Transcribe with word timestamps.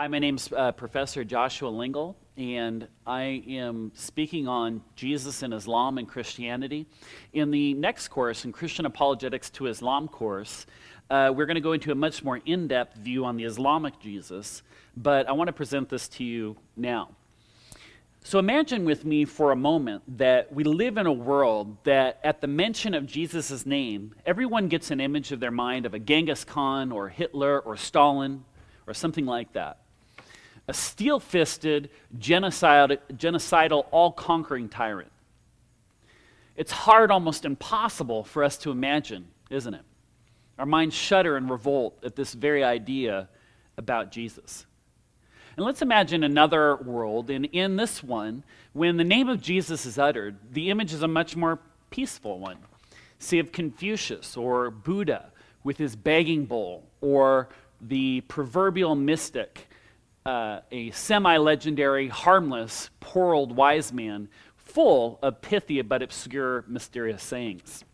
Hi, 0.00 0.08
my 0.08 0.18
name's 0.18 0.50
uh, 0.50 0.72
Professor 0.72 1.24
Joshua 1.24 1.70
Lingel, 1.70 2.14
and 2.38 2.88
I 3.06 3.44
am 3.46 3.92
speaking 3.94 4.48
on 4.48 4.80
Jesus 4.96 5.42
and 5.42 5.52
Islam 5.52 5.98
and 5.98 6.08
Christianity. 6.08 6.86
In 7.34 7.50
the 7.50 7.74
next 7.74 8.08
course, 8.08 8.46
in 8.46 8.52
Christian 8.52 8.86
Apologetics 8.86 9.50
to 9.50 9.66
Islam 9.66 10.08
course, 10.08 10.64
uh, 11.10 11.34
we're 11.36 11.44
going 11.44 11.56
to 11.56 11.60
go 11.60 11.74
into 11.74 11.92
a 11.92 11.94
much 11.94 12.24
more 12.24 12.40
in 12.46 12.66
depth 12.66 12.96
view 12.96 13.26
on 13.26 13.36
the 13.36 13.44
Islamic 13.44 14.00
Jesus, 14.00 14.62
but 14.96 15.28
I 15.28 15.32
want 15.32 15.48
to 15.48 15.52
present 15.52 15.90
this 15.90 16.08
to 16.08 16.24
you 16.24 16.56
now. 16.78 17.10
So 18.24 18.38
imagine 18.38 18.86
with 18.86 19.04
me 19.04 19.26
for 19.26 19.52
a 19.52 19.56
moment 19.56 20.16
that 20.16 20.50
we 20.50 20.64
live 20.64 20.96
in 20.96 21.04
a 21.04 21.12
world 21.12 21.76
that 21.84 22.20
at 22.24 22.40
the 22.40 22.46
mention 22.46 22.94
of 22.94 23.04
Jesus' 23.04 23.66
name, 23.66 24.14
everyone 24.24 24.68
gets 24.68 24.90
an 24.90 24.98
image 24.98 25.30
of 25.30 25.40
their 25.40 25.50
mind 25.50 25.84
of 25.84 25.92
a 25.92 25.98
Genghis 25.98 26.42
Khan 26.42 26.90
or 26.90 27.10
Hitler 27.10 27.60
or 27.60 27.76
Stalin 27.76 28.44
or 28.86 28.94
something 28.94 29.26
like 29.26 29.52
that. 29.52 29.76
A 30.70 30.72
steel 30.72 31.18
fisted, 31.18 31.90
genocidal, 32.16 32.96
genocidal 33.14 33.86
all 33.90 34.12
conquering 34.12 34.68
tyrant. 34.68 35.10
It's 36.54 36.70
hard, 36.70 37.10
almost 37.10 37.44
impossible 37.44 38.22
for 38.22 38.44
us 38.44 38.56
to 38.58 38.70
imagine, 38.70 39.26
isn't 39.50 39.74
it? 39.74 39.82
Our 40.60 40.66
minds 40.66 40.94
shudder 40.94 41.36
and 41.36 41.50
revolt 41.50 41.98
at 42.04 42.14
this 42.14 42.34
very 42.34 42.62
idea 42.62 43.28
about 43.78 44.12
Jesus. 44.12 44.64
And 45.56 45.66
let's 45.66 45.82
imagine 45.82 46.22
another 46.22 46.76
world, 46.76 47.30
and 47.30 47.46
in 47.46 47.74
this 47.74 48.00
one, 48.00 48.44
when 48.72 48.96
the 48.96 49.02
name 49.02 49.28
of 49.28 49.42
Jesus 49.42 49.84
is 49.84 49.98
uttered, 49.98 50.36
the 50.52 50.70
image 50.70 50.92
is 50.92 51.02
a 51.02 51.08
much 51.08 51.34
more 51.34 51.58
peaceful 51.90 52.38
one. 52.38 52.58
See 53.18 53.40
of 53.40 53.50
Confucius 53.50 54.36
or 54.36 54.70
Buddha 54.70 55.32
with 55.64 55.78
his 55.78 55.96
begging 55.96 56.44
bowl, 56.44 56.84
or 57.00 57.48
the 57.80 58.20
proverbial 58.28 58.94
mystic, 58.94 59.66
uh, 60.26 60.60
a 60.70 60.90
semi 60.90 61.36
legendary, 61.36 62.08
harmless, 62.08 62.90
poor 63.00 63.34
old 63.34 63.56
wise 63.56 63.92
man, 63.92 64.28
full 64.56 65.18
of 65.22 65.40
pithy 65.40 65.80
but 65.82 66.02
obscure, 66.02 66.64
mysterious 66.68 67.22
sayings. 67.22 67.84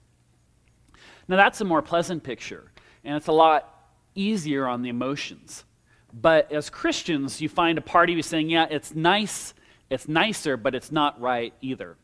Now, 1.28 1.36
that's 1.36 1.60
a 1.60 1.64
more 1.64 1.82
pleasant 1.82 2.22
picture, 2.22 2.70
and 3.04 3.16
it's 3.16 3.26
a 3.26 3.32
lot 3.32 3.72
easier 4.14 4.66
on 4.66 4.82
the 4.82 4.88
emotions. 4.88 5.64
But 6.12 6.50
as 6.52 6.70
Christians, 6.70 7.40
you 7.40 7.48
find 7.48 7.78
a 7.78 7.82
party 7.82 8.14
who's 8.14 8.26
saying, 8.26 8.48
yeah, 8.48 8.66
it's 8.70 8.94
nice, 8.94 9.54
it's 9.90 10.08
nicer, 10.08 10.56
but 10.56 10.74
it's 10.74 10.92
not 10.92 11.20
right 11.20 11.52
either. 11.60 11.96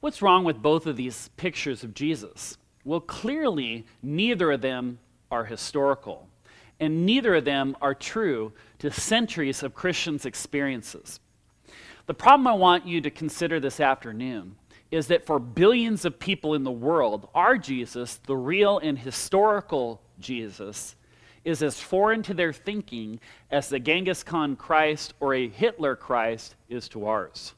What's 0.00 0.22
wrong 0.22 0.44
with 0.44 0.60
both 0.60 0.86
of 0.86 0.96
these 0.96 1.30
pictures 1.36 1.82
of 1.82 1.94
Jesus? 1.94 2.58
Well, 2.84 3.00
clearly, 3.00 3.86
neither 4.02 4.52
of 4.52 4.60
them 4.60 4.98
are 5.30 5.44
historical, 5.44 6.28
and 6.78 7.06
neither 7.06 7.34
of 7.34 7.44
them 7.44 7.76
are 7.80 7.94
true 7.94 8.52
to 8.78 8.90
centuries 8.90 9.62
of 9.62 9.74
Christians' 9.74 10.26
experiences. 10.26 11.20
The 12.06 12.14
problem 12.14 12.46
I 12.46 12.52
want 12.52 12.86
you 12.86 13.00
to 13.00 13.10
consider 13.10 13.58
this 13.58 13.80
afternoon 13.80 14.56
is 14.90 15.08
that 15.08 15.26
for 15.26 15.38
billions 15.38 16.04
of 16.04 16.18
people 16.18 16.54
in 16.54 16.62
the 16.62 16.70
world, 16.70 17.28
our 17.34 17.58
Jesus, 17.58 18.20
the 18.26 18.36
real 18.36 18.78
and 18.78 18.98
historical 18.98 20.00
Jesus, 20.20 20.94
is 21.44 21.62
as 21.62 21.80
foreign 21.80 22.22
to 22.24 22.34
their 22.34 22.52
thinking 22.52 23.20
as 23.50 23.68
the 23.68 23.78
Genghis 23.78 24.22
Khan 24.22 24.56
Christ 24.56 25.14
or 25.20 25.34
a 25.34 25.48
Hitler 25.48 25.96
Christ 25.96 26.54
is 26.68 26.88
to 26.88 27.06
ours. 27.06 27.54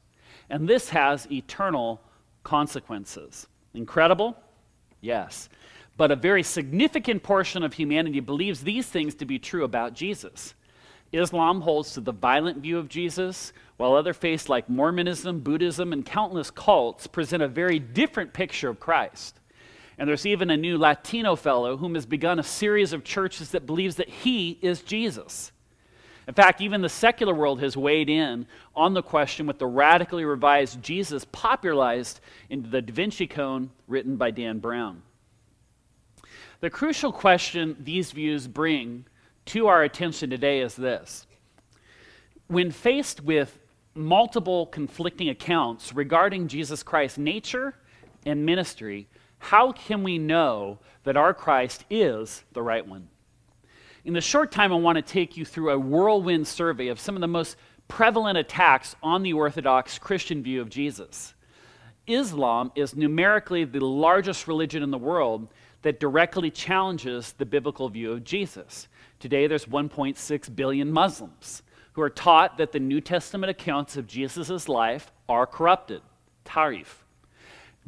And 0.49 0.67
this 0.67 0.89
has 0.89 1.31
eternal 1.31 2.01
consequences. 2.43 3.47
Incredible? 3.73 4.37
Yes. 5.01 5.49
But 5.97 6.11
a 6.11 6.15
very 6.15 6.43
significant 6.43 7.23
portion 7.23 7.63
of 7.63 7.73
humanity 7.73 8.19
believes 8.19 8.61
these 8.61 8.87
things 8.87 9.15
to 9.15 9.25
be 9.25 9.37
true 9.37 9.63
about 9.63 9.93
Jesus. 9.93 10.53
Islam 11.11 11.61
holds 11.61 11.93
to 11.93 12.01
the 12.01 12.11
violent 12.11 12.59
view 12.59 12.77
of 12.77 12.89
Jesus, 12.89 13.51
while 13.77 13.93
other 13.93 14.13
faiths 14.13 14.49
like 14.49 14.69
Mormonism, 14.69 15.39
Buddhism, 15.39 15.91
and 15.93 16.05
countless 16.05 16.51
cults 16.51 17.07
present 17.07 17.41
a 17.41 17.47
very 17.47 17.79
different 17.79 18.33
picture 18.33 18.69
of 18.69 18.79
Christ. 18.79 19.39
And 19.97 20.07
there's 20.07 20.25
even 20.25 20.49
a 20.49 20.57
new 20.57 20.77
Latino 20.77 21.35
fellow 21.35 21.77
whom 21.77 21.95
has 21.95 22.05
begun 22.05 22.39
a 22.39 22.43
series 22.43 22.93
of 22.93 23.03
churches 23.03 23.51
that 23.51 23.65
believes 23.65 23.95
that 23.95 24.09
he 24.09 24.57
is 24.61 24.81
Jesus. 24.81 25.51
In 26.27 26.35
fact, 26.35 26.61
even 26.61 26.81
the 26.81 26.89
secular 26.89 27.33
world 27.33 27.59
has 27.59 27.75
weighed 27.75 28.07
in 28.07 28.45
on 28.75 28.93
the 28.93 29.01
question 29.01 29.47
with 29.47 29.57
the 29.57 29.65
radically 29.65 30.25
revised 30.25 30.81
Jesus 30.81 31.25
popularized 31.31 32.21
into 32.51 32.69
the 32.69 32.83
Da 32.83 32.93
Vinci 32.93 33.25
Code 33.25 33.69
written 33.87 34.15
by 34.15 34.29
Dan 34.29 34.59
Brown. 34.59 35.01
The 36.61 36.69
crucial 36.69 37.11
question 37.11 37.77
these 37.79 38.11
views 38.11 38.47
bring 38.47 39.05
to 39.49 39.65
our 39.65 39.81
attention 39.81 40.29
today 40.29 40.61
is 40.61 40.75
this. 40.75 41.25
When 42.47 42.69
faced 42.69 43.21
with 43.21 43.57
multiple 43.95 44.67
conflicting 44.67 45.29
accounts 45.29 45.91
regarding 45.91 46.47
Jesus 46.47 46.83
Christ's 46.83 47.17
nature 47.17 47.73
and 48.27 48.45
ministry, 48.45 49.07
how 49.39 49.71
can 49.71 50.03
we 50.03 50.19
know 50.19 50.77
that 51.03 51.17
our 51.17 51.33
Christ 51.33 51.83
is 51.89 52.43
the 52.53 52.61
right 52.61 52.87
one? 52.87 53.09
In 54.05 54.13
the 54.13 54.21
short 54.21 54.51
time, 54.51 54.71
I 54.71 54.75
want 54.75 54.97
to 54.97 55.01
take 55.01 55.35
you 55.35 55.45
through 55.45 55.71
a 55.71 55.79
whirlwind 55.79 56.47
survey 56.47 56.89
of 56.89 56.99
some 56.99 57.15
of 57.15 57.21
the 57.21 57.27
most 57.27 57.57
prevalent 57.87 58.37
attacks 58.37 58.95
on 59.01 59.23
the 59.23 59.33
Orthodox 59.33 59.97
Christian 59.97 60.43
view 60.43 60.61
of 60.61 60.69
Jesus. 60.69 61.33
Islam 62.05 62.71
is 62.75 62.95
numerically 62.95 63.65
the 63.65 63.83
largest 63.83 64.47
religion 64.47 64.83
in 64.83 64.91
the 64.91 64.97
world 64.99 65.47
that 65.81 65.99
directly 65.99 66.51
challenges 66.51 67.31
the 67.33 67.45
biblical 67.45 67.89
view 67.89 68.11
of 68.11 68.23
Jesus. 68.23 68.87
Today, 69.19 69.47
there's 69.47 69.65
1.6 69.65 70.55
billion 70.55 70.91
Muslims 70.91 71.61
who 71.93 72.01
are 72.01 72.09
taught 72.09 72.57
that 72.57 72.71
the 72.71 72.79
New 72.79 73.01
Testament 73.01 73.49
accounts 73.49 73.97
of 73.97 74.07
Jesus' 74.07 74.69
life 74.69 75.11
are 75.27 75.45
corrupted. 75.45 76.01
Tarif 76.45 77.03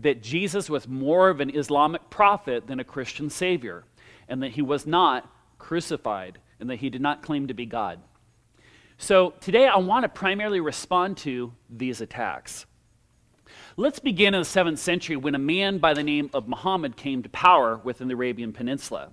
that 0.02 0.22
Jesus 0.22 0.70
was 0.70 0.88
more 0.88 1.30
of 1.30 1.40
an 1.40 1.56
Islamic 1.56 2.10
prophet 2.10 2.68
than 2.68 2.80
a 2.80 2.84
Christian 2.84 3.30
savior, 3.30 3.84
and 4.28 4.42
that 4.42 4.52
he 4.52 4.62
was 4.62 4.86
not 4.86 5.30
crucified, 5.60 6.40
and 6.60 6.70
that 6.70 6.78
he 6.78 6.90
did 6.90 7.02
not 7.02 7.22
claim 7.22 7.48
to 7.48 7.54
be 7.54 7.66
God. 7.66 8.00
So 8.98 9.32
today 9.40 9.68
I 9.68 9.78
want 9.78 10.04
to 10.04 10.10
primarily 10.10 10.60
respond 10.60 11.18
to 11.18 11.54
these 11.70 12.02
attacks. 12.02 12.66
Let's 13.78 14.00
begin 14.00 14.34
in 14.34 14.42
the 14.42 14.48
7th 14.48 14.78
century 14.78 15.16
when 15.16 15.36
a 15.36 15.40
man 15.40 15.78
by 15.78 15.94
the 15.94 16.04
name 16.04 16.30
of 16.34 16.48
Muhammad 16.48 16.96
came 16.96 17.24
to 17.24 17.30
power 17.30 17.78
within 17.84 18.08
the 18.08 18.14
Arabian 18.14 18.54
Peninsula. 18.54 19.10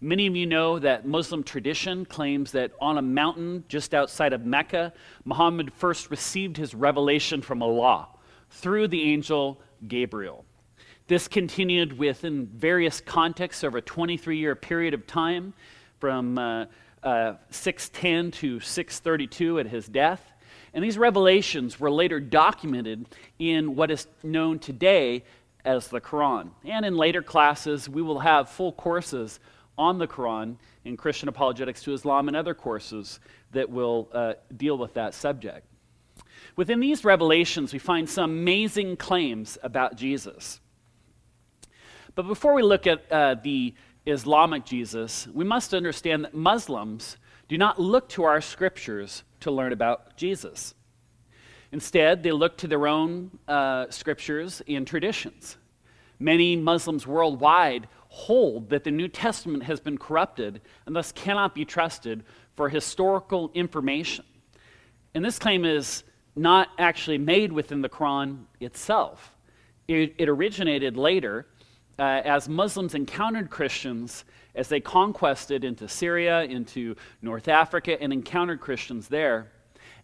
Many 0.00 0.28
of 0.28 0.36
you 0.36 0.46
know 0.46 0.78
that 0.78 1.08
Muslim 1.08 1.42
tradition 1.42 2.04
claims 2.04 2.52
that 2.52 2.70
on 2.80 2.98
a 2.98 3.02
mountain 3.02 3.64
just 3.66 3.94
outside 3.94 4.32
of 4.32 4.46
Mecca, 4.46 4.92
Muhammad 5.24 5.72
first 5.72 6.10
received 6.10 6.56
his 6.56 6.72
revelation 6.72 7.42
from 7.42 7.62
Allah 7.62 8.06
through 8.50 8.88
the 8.88 9.02
angel 9.02 9.60
Gabriel. 9.88 10.44
This 11.08 11.26
continued 11.26 11.98
within 11.98 12.46
various 12.46 13.00
contexts 13.00 13.64
over 13.64 13.78
a 13.78 13.82
23 13.82 14.38
year 14.38 14.54
period 14.54 14.94
of 14.94 15.04
time 15.06 15.52
from 15.98 16.38
uh, 16.38 16.66
uh, 17.02 17.34
610 17.50 18.30
to 18.40 18.60
632 18.60 19.58
at 19.58 19.66
his 19.66 19.88
death. 19.88 20.32
And 20.74 20.84
these 20.84 20.98
revelations 20.98 21.80
were 21.80 21.90
later 21.90 22.20
documented 22.20 23.06
in 23.40 23.74
what 23.74 23.90
is 23.90 24.06
known 24.22 24.60
today 24.60 25.24
as 25.64 25.88
the 25.88 26.00
Quran. 26.00 26.50
And 26.64 26.86
in 26.86 26.96
later 26.96 27.22
classes, 27.22 27.88
we 27.88 28.02
will 28.02 28.20
have 28.20 28.48
full 28.48 28.72
courses 28.72 29.40
on 29.78 29.98
the 29.98 30.06
Quran 30.06 30.56
in 30.84 30.96
Christian 30.96 31.28
apologetics 31.28 31.82
to 31.84 31.94
Islam 31.94 32.28
and 32.28 32.36
other 32.36 32.54
courses 32.54 33.20
that 33.52 33.70
will 33.70 34.08
uh, 34.12 34.34
deal 34.56 34.76
with 34.76 34.94
that 34.94 35.14
subject. 35.14 35.66
Within 36.56 36.80
these 36.80 37.04
revelations, 37.04 37.72
we 37.72 37.78
find 37.78 38.08
some 38.08 38.30
amazing 38.30 38.96
claims 38.96 39.56
about 39.62 39.96
Jesus. 39.96 40.60
But 42.14 42.26
before 42.26 42.54
we 42.54 42.62
look 42.62 42.86
at 42.86 43.10
uh, 43.12 43.36
the 43.42 43.74
Islamic 44.04 44.64
Jesus, 44.64 45.28
we 45.32 45.44
must 45.44 45.72
understand 45.72 46.24
that 46.24 46.34
Muslims 46.34 47.16
do 47.48 47.56
not 47.56 47.78
look 47.78 48.08
to 48.10 48.24
our 48.24 48.40
scriptures 48.40 49.22
to 49.40 49.50
learn 49.50 49.72
about 49.72 50.16
Jesus. 50.16 50.74
Instead, 51.70 52.22
they 52.22 52.32
look 52.32 52.56
to 52.58 52.66
their 52.66 52.86
own 52.86 53.30
uh, 53.46 53.86
scriptures 53.90 54.62
and 54.66 54.86
traditions. 54.86 55.56
Many 56.18 56.56
Muslims 56.56 57.06
worldwide 57.06 57.86
hold 58.08 58.70
that 58.70 58.84
the 58.84 58.90
New 58.90 59.08
Testament 59.08 59.62
has 59.64 59.80
been 59.80 59.98
corrupted 59.98 60.60
and 60.86 60.96
thus 60.96 61.12
cannot 61.12 61.54
be 61.54 61.64
trusted 61.64 62.24
for 62.56 62.68
historical 62.68 63.50
information. 63.54 64.24
And 65.14 65.24
this 65.24 65.38
claim 65.38 65.64
is 65.64 66.04
not 66.34 66.68
actually 66.78 67.18
made 67.18 67.52
within 67.52 67.82
the 67.82 67.88
Quran 67.88 68.44
itself. 68.60 69.34
It, 69.86 70.14
it 70.18 70.28
originated 70.28 70.96
later 70.96 71.46
uh, 71.98 72.22
as 72.24 72.48
Muslims 72.48 72.94
encountered 72.94 73.50
Christians 73.50 74.24
as 74.54 74.68
they 74.68 74.80
conquested 74.80 75.64
into 75.64 75.88
Syria, 75.88 76.42
into 76.44 76.96
North 77.22 77.48
Africa, 77.48 78.00
and 78.00 78.12
encountered 78.12 78.60
Christians 78.60 79.08
there, 79.08 79.50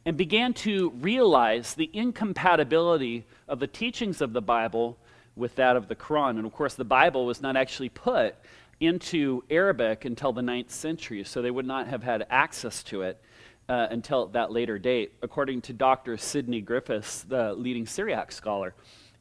and 0.04 0.16
began 0.16 0.52
to 0.54 0.90
realize 1.00 1.74
the 1.74 1.90
incompatibility 1.92 3.24
of 3.48 3.58
the 3.58 3.66
teachings 3.66 4.20
of 4.20 4.32
the 4.32 4.42
Bible 4.42 4.98
with 5.36 5.54
that 5.56 5.76
of 5.76 5.88
the 5.88 5.96
Quran. 5.96 6.30
And 6.30 6.46
of 6.46 6.52
course, 6.52 6.74
the 6.74 6.84
Bible 6.84 7.26
was 7.26 7.40
not 7.40 7.56
actually 7.56 7.88
put 7.88 8.36
into 8.80 9.42
Arabic 9.50 10.04
until 10.04 10.32
the 10.32 10.42
ninth 10.42 10.70
century, 10.70 11.24
so 11.24 11.42
they 11.42 11.50
would 11.50 11.66
not 11.66 11.88
have 11.88 12.02
had 12.02 12.26
access 12.30 12.82
to 12.84 13.02
it 13.02 13.20
uh, 13.68 13.86
until 13.90 14.26
that 14.26 14.52
later 14.52 14.78
date, 14.78 15.12
according 15.22 15.62
to 15.62 15.72
Dr. 15.72 16.16
Sidney 16.16 16.60
Griffiths, 16.60 17.22
the 17.22 17.54
leading 17.54 17.86
Syriac 17.86 18.32
scholar, 18.32 18.74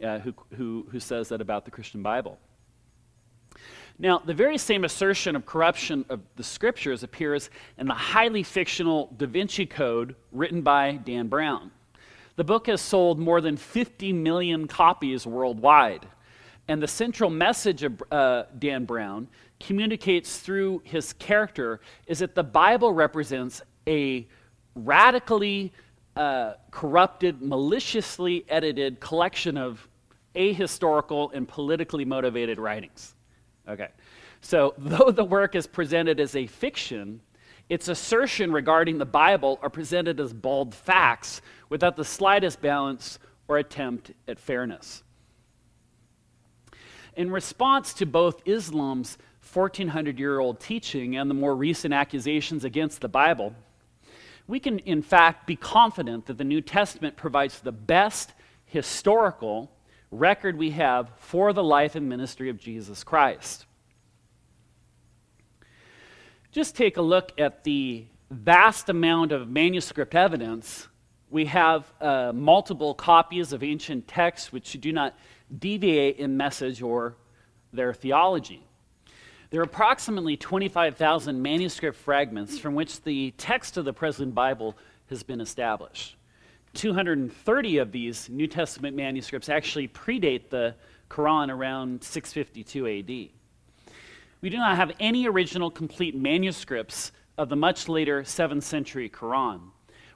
uh, 0.04 0.19
who, 0.19 0.33
who, 0.56 0.86
who 0.92 1.00
says 1.00 1.30
that 1.30 1.42
about 1.42 1.65
the 1.65 1.71
Christian 1.71 2.01
Bible. 2.01 2.38
Now, 4.00 4.18
the 4.18 4.33
very 4.33 4.57
same 4.57 4.83
assertion 4.83 5.36
of 5.36 5.45
corruption 5.45 6.04
of 6.09 6.21
the 6.36 6.44
scriptures 6.44 7.04
appears 7.04 7.50
in 7.77 7.88
the 7.88 7.94
highly 7.94 8.44
fictional 8.44 9.13
Da 9.18 9.27
Vinci 9.27 9.66
Code 9.66 10.16
written 10.31 10.62
by 10.62 10.94
Dan 10.94 11.27
Brown. 11.27 11.71
The 12.35 12.44
book 12.44 12.68
has 12.68 12.81
sold 12.81 13.19
more 13.19 13.41
than 13.41 13.57
50 13.57 14.12
million 14.13 14.68
copies 14.68 15.27
worldwide. 15.27 16.07
And 16.68 16.81
the 16.81 16.88
central 16.88 17.30
message 17.30 17.83
of 17.83 18.01
uh, 18.12 18.44
Dan 18.57 18.85
Brown 18.85 19.27
communicates 19.59 20.38
through 20.39 20.81
his 20.83 21.13
character 21.13 21.81
is 22.07 22.19
that 22.19 22.35
the 22.35 22.44
Bible 22.44 22.94
represents 22.94 23.62
a 23.88 24.27
radically 24.75 25.74
uh, 26.15 26.53
corrupted, 26.71 27.41
maliciously 27.41 28.45
edited 28.50 29.00
collection 29.00 29.57
of 29.57 29.88
ahistorical 30.35 31.33
and 31.33 31.47
politically 31.47 32.06
motivated 32.06 32.59
writings. 32.59 33.15
Okay. 33.68 33.89
So, 34.41 34.74
though 34.77 35.12
the 35.12 35.24
work 35.24 35.56
is 35.56 35.68
presented 35.68 36.19
as 36.19 36.35
a 36.35 36.47
fiction, 36.47 37.21
its 37.74 37.88
assertion 37.88 38.52
regarding 38.52 39.00
the 39.00 39.06
Bible 39.06 39.58
are 39.64 39.70
presented 39.70 40.20
as 40.20 40.31
bald 40.31 40.75
facts 40.75 41.42
without 41.70 41.96
the 41.96 42.06
slightest 42.06 42.62
balance 42.62 43.18
or 43.48 43.58
attempt 43.58 44.12
at 44.28 44.38
fairness. 44.38 45.02
In 47.16 47.31
response 47.31 47.96
to 47.96 48.06
both 48.06 48.48
Islam's 48.48 49.18
1400 49.52 50.20
year 50.20 50.40
old 50.40 50.60
teaching 50.60 51.18
and 51.18 51.28
the 51.28 51.34
more 51.34 51.56
recent 51.56 51.96
accusations 51.96 52.64
against 52.64 53.02
the 53.02 53.10
Bible, 53.10 53.56
we 54.48 54.60
can, 54.60 54.78
in 54.78 55.02
fact, 55.02 55.48
be 55.48 55.56
confident 55.56 56.28
that 56.28 56.38
the 56.38 56.44
New 56.44 56.62
Testament 56.62 57.16
provides 57.16 57.60
the 57.60 57.72
best 57.72 58.34
historical 58.68 59.72
record 60.12 60.60
we 60.60 60.69
have 60.69 61.12
for 61.18 61.54
the 61.54 61.64
life 61.64 61.96
and 61.96 62.08
ministry 62.08 62.50
of 62.50 62.60
Jesus 62.60 63.04
Christ. 63.04 63.66
Just 66.54 66.76
take 66.76 66.98
a 66.98 67.02
look 67.02 67.32
at 67.40 67.64
the 67.64 68.06
vast 68.30 68.90
amount 68.90 69.32
of 69.32 69.50
manuscript 69.50 70.14
evidence. 70.14 70.88
We 71.32 71.46
have 71.46 71.92
uh, 72.00 72.32
multiple 72.32 72.94
copies 72.94 73.54
of 73.54 73.64
ancient 73.64 74.08
texts 74.08 74.52
which 74.52 74.74
do 74.74 74.92
not 74.92 75.18
deviate 75.58 76.18
in 76.18 76.38
message 76.38 76.84
or 76.84 77.16
their 77.74 77.92
theology. 77.92 78.64
There 79.50 79.62
are 79.62 79.64
approximately 79.64 80.38
25,000 80.38 81.42
manuscript 81.42 81.98
fragments 81.98 82.60
from 82.60 82.76
which 82.76 83.02
the 83.02 83.32
text 83.32 83.78
of 83.78 83.86
the 83.86 83.94
present 83.94 84.36
Bible 84.36 84.78
has 85.10 85.24
been 85.24 85.42
established. 85.42 86.18
230 86.76 87.78
of 87.80 87.92
these 87.92 88.30
New 88.30 88.46
Testament 88.46 88.96
manuscripts 88.96 89.50
actually 89.50 89.88
predate 89.88 90.52
the 90.52 90.76
Quran 91.10 91.50
around 91.50 92.04
652 92.04 93.32
AD. 93.32 93.43
We 94.44 94.50
do 94.50 94.57
not 94.57 94.75
have 94.75 94.92
any 95.00 95.25
original 95.25 95.72
complete 95.72 96.18
manuscripts 96.18 97.13
of 97.38 97.48
the 97.48 97.56
much 97.56 97.88
later 97.88 98.24
7th 98.24 98.63
century 98.63 99.10
Quran. 99.10 99.62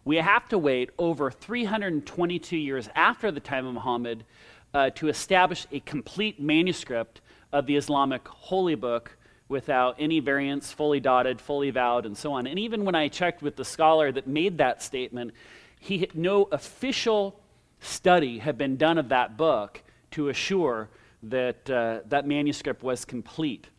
We 0.03 0.17
have 0.17 0.49
to 0.49 0.57
wait 0.57 0.89
over 0.99 1.31
322 1.31 2.57
years 2.57 2.89
after 2.93 3.31
the 3.31 3.39
time 3.39 3.65
of 3.65 3.73
Muhammad 3.73 4.25
uh, 4.73 4.89
to 4.95 5.07
establish 5.07 5.65
a 5.71 5.79
complete 5.79 6.41
manuscript 6.41 7.21
of 7.53 7.67
the 7.67 7.77
Islamic 7.77 8.27
holy 8.27 8.75
book 8.75 9.17
without 9.47 9.95
any 9.97 10.19
variants, 10.19 10.73
fully 10.73 10.99
dotted, 10.99 11.39
fully 11.39 11.69
vowed, 11.69 12.05
and 12.05 12.17
so 12.17 12.33
on. 12.33 12.47
And 12.47 12.59
even 12.59 12.83
when 12.83 12.95
I 12.95 13.07
checked 13.07 13.41
with 13.41 13.55
the 13.55 13.63
scholar 13.63 14.11
that 14.11 14.27
made 14.27 14.57
that 14.57 14.83
statement, 14.83 15.31
he, 15.79 16.09
no 16.13 16.49
official 16.51 17.39
study 17.79 18.39
had 18.39 18.57
been 18.57 18.75
done 18.75 18.97
of 18.97 19.07
that 19.07 19.37
book 19.37 19.81
to 20.11 20.27
assure 20.27 20.89
that 21.23 21.69
uh, 21.69 22.01
that 22.09 22.27
manuscript 22.27 22.83
was 22.83 23.05
complete. 23.05 23.69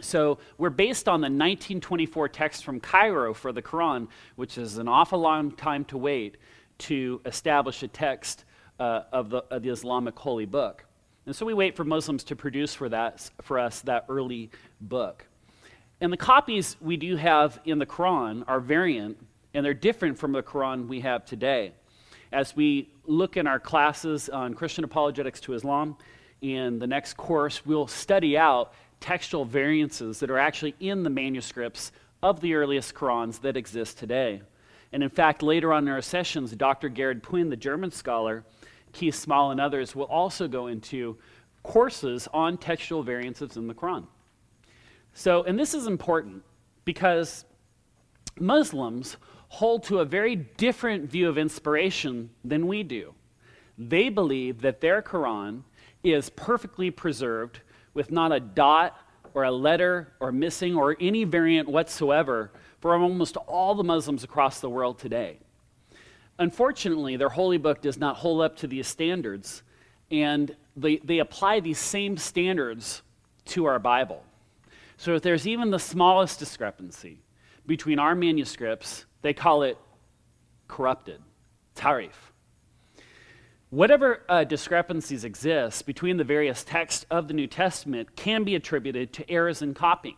So 0.00 0.38
we're 0.58 0.70
based 0.70 1.08
on 1.08 1.20
the 1.20 1.26
1924 1.26 2.28
text 2.28 2.64
from 2.64 2.80
Cairo 2.80 3.32
for 3.32 3.50
the 3.50 3.62
Quran, 3.62 4.08
which 4.36 4.58
is 4.58 4.76
an 4.76 4.88
awful 4.88 5.18
long 5.18 5.52
time 5.52 5.86
to 5.86 5.96
wait 5.96 6.36
to 6.78 7.22
establish 7.24 7.82
a 7.82 7.88
text 7.88 8.44
uh, 8.78 9.02
of, 9.10 9.30
the, 9.30 9.38
of 9.50 9.62
the 9.62 9.70
Islamic 9.70 10.18
holy 10.18 10.44
book. 10.44 10.84
And 11.24 11.34
so 11.34 11.46
we 11.46 11.54
wait 11.54 11.76
for 11.76 11.84
Muslims 11.84 12.24
to 12.24 12.36
produce 12.36 12.74
for, 12.74 12.90
that, 12.90 13.30
for 13.40 13.58
us 13.58 13.80
that 13.82 14.04
early 14.10 14.50
book. 14.82 15.26
And 16.02 16.12
the 16.12 16.18
copies 16.18 16.76
we 16.82 16.98
do 16.98 17.16
have 17.16 17.58
in 17.64 17.78
the 17.78 17.86
Quran 17.86 18.44
are 18.46 18.60
variant, 18.60 19.16
and 19.54 19.64
they're 19.64 19.72
different 19.72 20.18
from 20.18 20.32
the 20.32 20.42
Quran 20.42 20.88
we 20.88 21.00
have 21.00 21.24
today. 21.24 21.72
As 22.32 22.54
we 22.54 22.90
look 23.06 23.38
in 23.38 23.46
our 23.46 23.58
classes 23.58 24.28
on 24.28 24.52
Christian 24.52 24.84
apologetics 24.84 25.40
to 25.40 25.54
Islam, 25.54 25.96
in 26.42 26.78
the 26.78 26.86
next 26.86 27.16
course, 27.16 27.64
we'll 27.64 27.86
study 27.86 28.36
out 28.36 28.74
textual 29.00 29.44
variances 29.44 30.20
that 30.20 30.30
are 30.30 30.38
actually 30.38 30.74
in 30.80 31.02
the 31.02 31.10
manuscripts 31.10 31.92
of 32.22 32.40
the 32.40 32.54
earliest 32.54 32.94
Qurans 32.94 33.40
that 33.42 33.56
exist 33.56 33.98
today. 33.98 34.42
And 34.92 35.02
in 35.02 35.10
fact, 35.10 35.42
later 35.42 35.72
on 35.72 35.86
in 35.86 35.92
our 35.92 36.02
sessions, 36.02 36.52
Dr. 36.52 36.88
Gerhard 36.88 37.22
Puin, 37.22 37.50
the 37.50 37.56
German 37.56 37.90
scholar, 37.90 38.44
Keith 38.92 39.14
Small, 39.14 39.50
and 39.50 39.60
others 39.60 39.94
will 39.94 40.04
also 40.04 40.48
go 40.48 40.68
into 40.68 41.18
courses 41.62 42.28
on 42.32 42.56
textual 42.56 43.02
variances 43.02 43.56
in 43.56 43.66
the 43.66 43.74
Quran. 43.74 44.06
So, 45.12 45.42
and 45.44 45.58
this 45.58 45.74
is 45.74 45.86
important 45.86 46.42
because 46.84 47.44
Muslims 48.38 49.16
hold 49.48 49.82
to 49.84 50.00
a 50.00 50.04
very 50.04 50.36
different 50.36 51.10
view 51.10 51.28
of 51.28 51.38
inspiration 51.38 52.30
than 52.44 52.66
we 52.66 52.82
do. 52.82 53.14
They 53.78 54.08
believe 54.08 54.60
that 54.62 54.80
their 54.80 55.02
Quran 55.02 55.62
is 56.02 56.30
perfectly 56.30 56.90
preserved 56.90 57.60
with 57.96 58.12
not 58.12 58.30
a 58.30 58.38
dot 58.38 58.96
or 59.34 59.44
a 59.44 59.50
letter 59.50 60.12
or 60.20 60.30
missing 60.30 60.76
or 60.76 60.96
any 61.00 61.24
variant 61.24 61.68
whatsoever 61.68 62.52
for 62.80 62.94
almost 62.94 63.36
all 63.38 63.74
the 63.74 63.82
Muslims 63.82 64.22
across 64.22 64.60
the 64.60 64.70
world 64.70 64.98
today. 64.98 65.38
Unfortunately, 66.38 67.16
their 67.16 67.30
holy 67.30 67.56
book 67.56 67.80
does 67.80 67.98
not 67.98 68.16
hold 68.16 68.42
up 68.42 68.56
to 68.58 68.66
these 68.66 68.86
standards, 68.86 69.62
and 70.10 70.54
they, 70.76 70.98
they 70.98 71.18
apply 71.18 71.60
these 71.60 71.78
same 71.78 72.18
standards 72.18 73.02
to 73.46 73.64
our 73.64 73.78
Bible. 73.78 74.22
So 74.98 75.14
if 75.14 75.22
there's 75.22 75.46
even 75.46 75.70
the 75.70 75.78
smallest 75.78 76.38
discrepancy 76.38 77.18
between 77.66 77.98
our 77.98 78.14
manuscripts, 78.14 79.06
they 79.22 79.32
call 79.32 79.62
it 79.62 79.78
corrupted, 80.68 81.20
tahrif. 81.74 82.12
Whatever 83.70 84.22
uh, 84.28 84.44
discrepancies 84.44 85.24
exist 85.24 85.86
between 85.86 86.18
the 86.18 86.24
various 86.24 86.62
texts 86.62 87.04
of 87.10 87.26
the 87.26 87.34
New 87.34 87.48
Testament 87.48 88.14
can 88.14 88.44
be 88.44 88.54
attributed 88.54 89.12
to 89.14 89.28
errors 89.28 89.60
in 89.60 89.74
copying. 89.74 90.16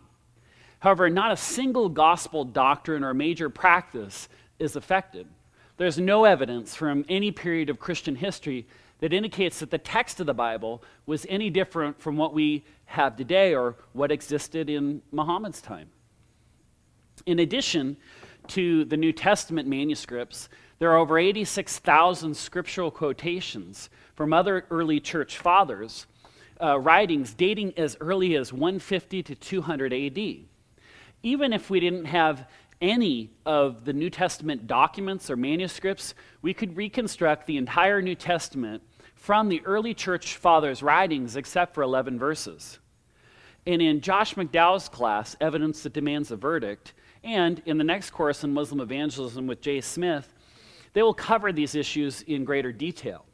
However, 0.81 1.09
not 1.09 1.33
a 1.33 1.37
single 1.37 1.89
gospel 1.89 2.45
doctrine 2.45 3.03
or 3.03 3.15
major 3.15 3.49
practice 3.49 4.29
is 4.59 4.77
affected. 4.77 5.27
There's 5.79 5.99
no 5.99 6.25
evidence 6.25 6.75
from 6.75 7.07
any 7.09 7.31
period 7.31 7.71
of 7.71 7.79
Christian 7.79 8.17
history 8.17 8.67
that 9.01 9.13
indicates 9.13 9.61
that 9.61 9.71
the 9.71 9.79
text 9.79 10.21
of 10.21 10.27
the 10.27 10.35
Bible 10.35 10.83
was 11.07 11.25
any 11.29 11.49
different 11.49 12.01
from 12.01 12.17
what 12.17 12.35
we 12.35 12.65
have 12.85 13.17
today 13.17 13.55
or 13.55 13.77
what 13.93 14.13
existed 14.13 14.69
in 14.69 15.01
Muhammad's 15.11 15.63
time. 15.63 15.89
In 17.27 17.39
addition 17.39 17.97
to 18.49 18.85
the 18.85 18.97
New 18.97 19.13
Testament 19.13 19.69
manuscripts, 19.69 20.49
there 20.79 20.91
are 20.93 20.99
over 20.99 21.19
86,000 21.19 22.37
scriptural 22.37 22.91
quotations 22.91 23.91
from 24.15 24.33
other 24.33 24.65
early 24.71 25.01
church 25.01 25.39
fathers, 25.39 26.07
uh, 26.61 26.79
writings 26.79 27.35
dating 27.35 27.75
as 27.77 27.97
early 28.01 28.37
as 28.37 28.53
150 28.53 29.23
to 29.23 29.35
200 29.35 29.93
AD. 29.93 30.19
Even 31.23 31.53
if 31.53 31.71
we 31.71 31.81
didn't 31.81 32.05
have 32.05 32.49
any 32.81 33.31
of 33.45 33.85
the 33.85 33.93
New 33.93 34.11
Testament 34.11 34.67
documents 34.67 35.31
or 35.31 35.37
manuscripts, 35.37 36.15
we 36.43 36.55
could 36.55 36.77
reconstruct 36.77 37.47
the 37.47 37.57
entire 37.57 38.01
New 38.01 38.15
Testament 38.15 38.83
from 39.15 39.49
the 39.49 39.61
early 39.65 39.95
church 39.95 40.37
fathers' 40.37 40.83
writings 40.83 41.37
except 41.37 41.75
for 41.75 41.83
11 41.83 42.19
verses. 42.19 42.79
And 43.67 43.83
in 43.83 44.01
Josh 44.01 44.35
McDowell's 44.35 44.89
class, 44.89 45.37
Evidence 45.41 45.83
That 45.83 45.93
Demands 45.93 46.31
a 46.31 46.37
Verdict, 46.37 46.95
and 47.25 47.61
in 47.67 47.79
the 47.79 47.85
next 47.85 48.11
course 48.11 48.45
in 48.45 48.53
Muslim 48.53 48.81
Evangelism 48.81 49.47
with 49.47 49.61
Jay 49.61 49.81
Smith, 49.81 50.33
they 50.93 51.03
will 51.03 51.15
cover 51.15 51.53
these 51.53 51.75
issues 51.75 52.23
in 52.23 52.45
greater 52.45 52.73
detail. 52.73 53.25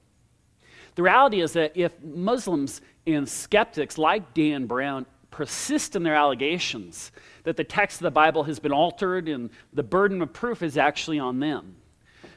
The 0.95 1.03
reality 1.03 1.41
is 1.41 1.53
that 1.55 1.73
if 1.77 1.93
Muslims 2.03 2.81
and 3.07 3.29
skeptics 3.29 3.99
like 3.99 4.35
Dan 4.35 4.67
Brown 4.67 5.07
persist 5.31 5.97
in 5.97 6.05
their 6.05 6.15
allegations 6.15 7.11
that 7.43 7.57
the 7.57 7.65
text 7.65 7.99
of 7.99 8.05
the 8.05 8.11
Bible 8.11 8.45
has 8.45 8.61
been 8.61 8.73
altered 8.73 9.29
and 9.29 9.51
the 9.73 9.83
burden 9.83 10.23
of 10.23 10.33
proof 10.33 10.63
is 10.63 10.79
actually 10.79 11.19
on 11.19 11.41
them. 11.41 11.75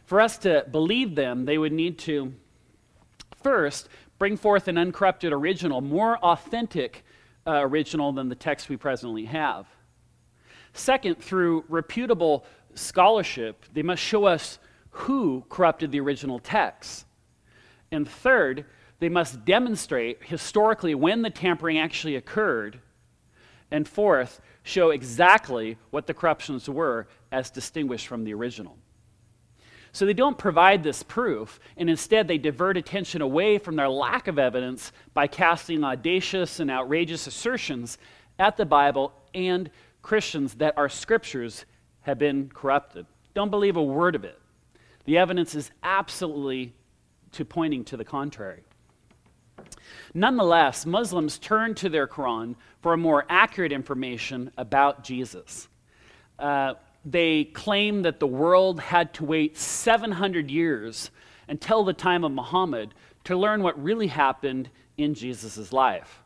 For 0.05 0.19
us 0.19 0.37
to 0.39 0.65
believe 0.71 1.13
them, 1.15 1.45
they 1.45 1.57
would 1.57 1.73
need 1.73 1.99
to 1.99 2.33
first 3.43 3.89
bring 4.17 4.35
forth 4.35 4.67
an 4.67 4.77
uncorrupted 4.77 5.31
original, 5.31 5.81
more 5.81 6.17
authentic 6.17 7.05
uh, 7.45 7.61
original 7.61 8.11
than 8.11 8.29
the 8.29 8.35
text 8.35 8.67
we 8.67 8.77
presently 8.77 9.25
have. 9.25 9.67
Second, 10.77 11.17
through 11.17 11.65
reputable 11.69 12.45
scholarship, 12.75 13.65
they 13.73 13.81
must 13.81 14.01
show 14.01 14.25
us 14.25 14.59
who 14.91 15.43
corrupted 15.49 15.91
the 15.91 15.99
original 15.99 16.39
text. 16.39 17.05
And 17.91 18.07
third, 18.07 18.65
they 18.99 19.09
must 19.09 19.43
demonstrate 19.43 20.23
historically 20.23 20.93
when 20.93 21.23
the 21.23 21.29
tampering 21.29 21.79
actually 21.79 22.15
occurred. 22.15 22.79
And 23.71 23.87
fourth, 23.87 24.39
show 24.63 24.91
exactly 24.91 25.77
what 25.89 26.05
the 26.05 26.13
corruptions 26.13 26.69
were 26.69 27.07
as 27.31 27.49
distinguished 27.49 28.07
from 28.07 28.23
the 28.23 28.33
original. 28.33 28.77
So 29.93 30.05
they 30.05 30.13
don't 30.13 30.37
provide 30.37 30.83
this 30.83 31.01
proof, 31.01 31.59
and 31.75 31.89
instead 31.89 32.27
they 32.27 32.37
divert 32.37 32.77
attention 32.77 33.21
away 33.21 33.57
from 33.57 33.75
their 33.75 33.89
lack 33.89 34.27
of 34.27 34.37
evidence 34.37 34.91
by 35.15 35.25
casting 35.25 35.83
audacious 35.83 36.59
and 36.59 36.69
outrageous 36.69 37.25
assertions 37.25 37.97
at 38.37 38.57
the 38.57 38.65
Bible 38.65 39.11
and 39.33 39.71
Christians 40.07 40.53
that 40.53 40.77
our 40.77 40.87
scriptures 40.87 41.65
have 42.03 42.17
been 42.17 42.47
corrupted. 42.47 43.05
Don't 43.33 43.49
believe 43.49 43.75
a 43.75 43.83
word 43.83 44.15
of 44.15 44.23
it. 44.23 44.39
The 45.03 45.17
evidence 45.17 45.53
is 45.53 45.69
absolutely 45.83 46.73
to 47.33 47.43
pointing 47.43 47.83
to 47.83 47.97
the 47.97 48.05
contrary. 48.05 48.63
Nonetheless, 50.13 50.85
Muslims 50.85 51.37
turn 51.37 51.75
to 51.75 51.89
their 51.89 52.07
Quran 52.07 52.55
for 52.81 52.93
a 52.93 52.97
more 52.97 53.25
accurate 53.27 53.73
information 53.73 54.49
about 54.57 55.03
Jesus. 55.03 55.67
Uh, 56.39 56.75
they 57.03 57.43
claim 57.43 58.03
that 58.03 58.21
the 58.21 58.27
world 58.27 58.79
had 58.79 59.13
to 59.15 59.25
wait 59.25 59.57
700 59.57 60.49
years 60.49 61.11
until 61.49 61.83
the 61.83 61.91
time 61.91 62.23
of 62.23 62.31
Muhammad 62.31 62.93
to 63.25 63.35
learn 63.35 63.61
what 63.61 63.83
really 63.83 64.07
happened 64.07 64.69
in 64.95 65.13
Jesus' 65.13 65.73
life. 65.73 66.21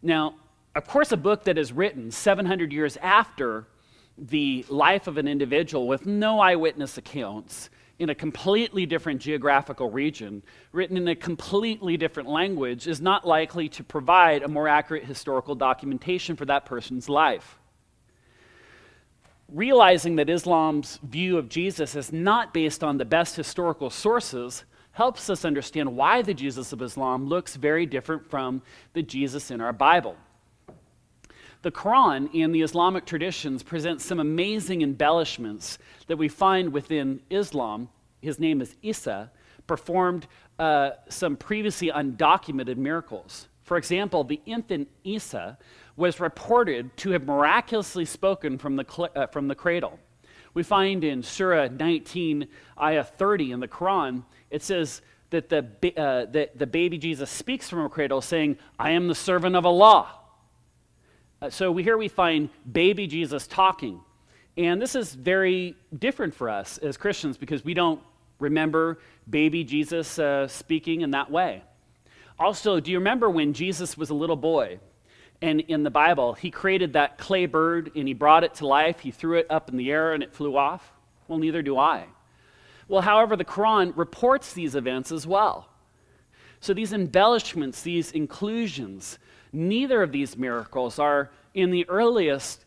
Now, 0.00 0.36
of 0.74 0.86
course, 0.86 1.12
a 1.12 1.16
book 1.16 1.44
that 1.44 1.58
is 1.58 1.72
written 1.72 2.10
700 2.10 2.72
years 2.72 2.96
after 2.98 3.66
the 4.18 4.64
life 4.68 5.06
of 5.06 5.18
an 5.18 5.28
individual 5.28 5.86
with 5.86 6.06
no 6.06 6.40
eyewitness 6.40 6.98
accounts 6.98 7.70
in 7.98 8.10
a 8.10 8.14
completely 8.14 8.86
different 8.86 9.20
geographical 9.20 9.88
region, 9.88 10.42
written 10.72 10.96
in 10.96 11.06
a 11.06 11.14
completely 11.14 11.96
different 11.96 12.28
language, 12.28 12.88
is 12.88 13.00
not 13.00 13.24
likely 13.24 13.68
to 13.68 13.84
provide 13.84 14.42
a 14.42 14.48
more 14.48 14.66
accurate 14.66 15.04
historical 15.04 15.54
documentation 15.54 16.34
for 16.34 16.44
that 16.44 16.64
person's 16.64 17.08
life. 17.08 17.56
Realizing 19.48 20.16
that 20.16 20.28
Islam's 20.28 20.98
view 21.04 21.38
of 21.38 21.48
Jesus 21.48 21.94
is 21.94 22.12
not 22.12 22.52
based 22.52 22.82
on 22.82 22.98
the 22.98 23.04
best 23.04 23.36
historical 23.36 23.90
sources 23.90 24.64
helps 24.90 25.30
us 25.30 25.44
understand 25.44 25.96
why 25.96 26.22
the 26.22 26.34
Jesus 26.34 26.72
of 26.72 26.82
Islam 26.82 27.26
looks 27.26 27.54
very 27.54 27.86
different 27.86 28.28
from 28.28 28.62
the 28.92 29.02
Jesus 29.02 29.50
in 29.50 29.60
our 29.60 29.72
Bible. 29.72 30.16
The 31.64 31.72
Quran 31.72 32.28
and 32.44 32.54
the 32.54 32.60
Islamic 32.60 33.06
traditions 33.06 33.62
present 33.62 34.02
some 34.02 34.20
amazing 34.20 34.82
embellishments 34.82 35.78
that 36.08 36.18
we 36.18 36.28
find 36.28 36.74
within 36.74 37.22
Islam. 37.30 37.88
His 38.20 38.38
name 38.38 38.60
is 38.60 38.76
Isa, 38.82 39.30
performed 39.66 40.26
uh, 40.58 40.90
some 41.08 41.38
previously 41.38 41.90
undocumented 41.90 42.76
miracles. 42.76 43.48
For 43.62 43.78
example, 43.78 44.24
the 44.24 44.42
infant 44.44 44.90
Isa 45.04 45.56
was 45.96 46.20
reported 46.20 46.94
to 46.98 47.12
have 47.12 47.24
miraculously 47.24 48.04
spoken 48.04 48.58
from 48.58 48.76
the, 48.76 48.84
cl- 48.86 49.08
uh, 49.16 49.26
from 49.28 49.48
the 49.48 49.54
cradle. 49.54 49.98
We 50.52 50.64
find 50.64 51.02
in 51.02 51.22
Surah 51.22 51.68
19, 51.68 52.46
Ayah 52.78 53.04
30 53.04 53.52
in 53.52 53.60
the 53.60 53.68
Quran, 53.68 54.24
it 54.50 54.62
says 54.62 55.00
that 55.30 55.48
the, 55.48 55.66
uh, 55.96 56.26
that 56.26 56.58
the 56.58 56.66
baby 56.66 56.98
Jesus 56.98 57.30
speaks 57.30 57.70
from 57.70 57.86
a 57.86 57.88
cradle 57.88 58.20
saying, 58.20 58.58
I 58.78 58.90
am 58.90 59.08
the 59.08 59.14
servant 59.14 59.56
of 59.56 59.64
Allah. 59.64 60.18
Uh, 61.44 61.50
so 61.50 61.70
we, 61.70 61.82
here 61.82 61.98
we 61.98 62.08
find 62.08 62.48
baby 62.72 63.06
Jesus 63.06 63.46
talking. 63.46 64.00
And 64.56 64.80
this 64.80 64.94
is 64.94 65.12
very 65.12 65.76
different 65.98 66.34
for 66.34 66.48
us 66.48 66.78
as 66.78 66.96
Christians 66.96 67.36
because 67.36 67.62
we 67.62 67.74
don't 67.74 68.00
remember 68.38 68.98
baby 69.28 69.62
Jesus 69.62 70.18
uh, 70.18 70.48
speaking 70.48 71.02
in 71.02 71.10
that 71.10 71.30
way. 71.30 71.62
Also, 72.38 72.80
do 72.80 72.90
you 72.90 72.96
remember 72.96 73.28
when 73.28 73.52
Jesus 73.52 73.94
was 73.94 74.08
a 74.08 74.14
little 74.14 74.36
boy? 74.36 74.78
And 75.42 75.60
in 75.60 75.82
the 75.82 75.90
Bible, 75.90 76.32
he 76.32 76.50
created 76.50 76.94
that 76.94 77.18
clay 77.18 77.44
bird 77.44 77.92
and 77.94 78.08
he 78.08 78.14
brought 78.14 78.42
it 78.42 78.54
to 78.54 78.66
life. 78.66 79.00
He 79.00 79.10
threw 79.10 79.36
it 79.36 79.46
up 79.50 79.68
in 79.68 79.76
the 79.76 79.90
air 79.90 80.14
and 80.14 80.22
it 80.22 80.32
flew 80.32 80.56
off. 80.56 80.94
Well, 81.28 81.38
neither 81.38 81.60
do 81.60 81.76
I. 81.76 82.06
Well, 82.88 83.02
however, 83.02 83.36
the 83.36 83.44
Quran 83.44 83.92
reports 83.96 84.54
these 84.54 84.74
events 84.74 85.12
as 85.12 85.26
well. 85.26 85.68
So 86.60 86.72
these 86.72 86.94
embellishments, 86.94 87.82
these 87.82 88.12
inclusions, 88.12 89.18
Neither 89.54 90.02
of 90.02 90.10
these 90.10 90.36
miracles 90.36 90.98
are 90.98 91.30
in 91.54 91.70
the 91.70 91.88
earliest 91.88 92.64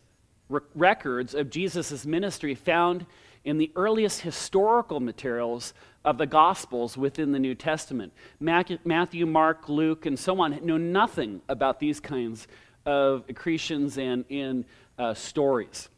re- 0.48 0.62
records 0.74 1.34
of 1.34 1.50
Jesus' 1.50 2.06
ministry 2.06 2.54
found 2.54 3.04
in 3.44 3.58
the 3.58 3.70
earliest 3.76 4.22
historical 4.22 4.98
materials 4.98 5.74
of 6.02 6.16
the 6.16 6.24
Gospels 6.26 6.96
within 6.96 7.32
the 7.32 7.38
New 7.38 7.54
Testament. 7.54 8.14
Matthew, 8.40 9.26
Mark, 9.26 9.68
Luke, 9.68 10.06
and 10.06 10.18
so 10.18 10.40
on 10.40 10.58
know 10.64 10.78
nothing 10.78 11.42
about 11.50 11.78
these 11.78 12.00
kinds 12.00 12.48
of 12.86 13.26
accretions 13.28 13.98
and 13.98 14.64
uh, 14.98 15.12
stories. 15.12 15.90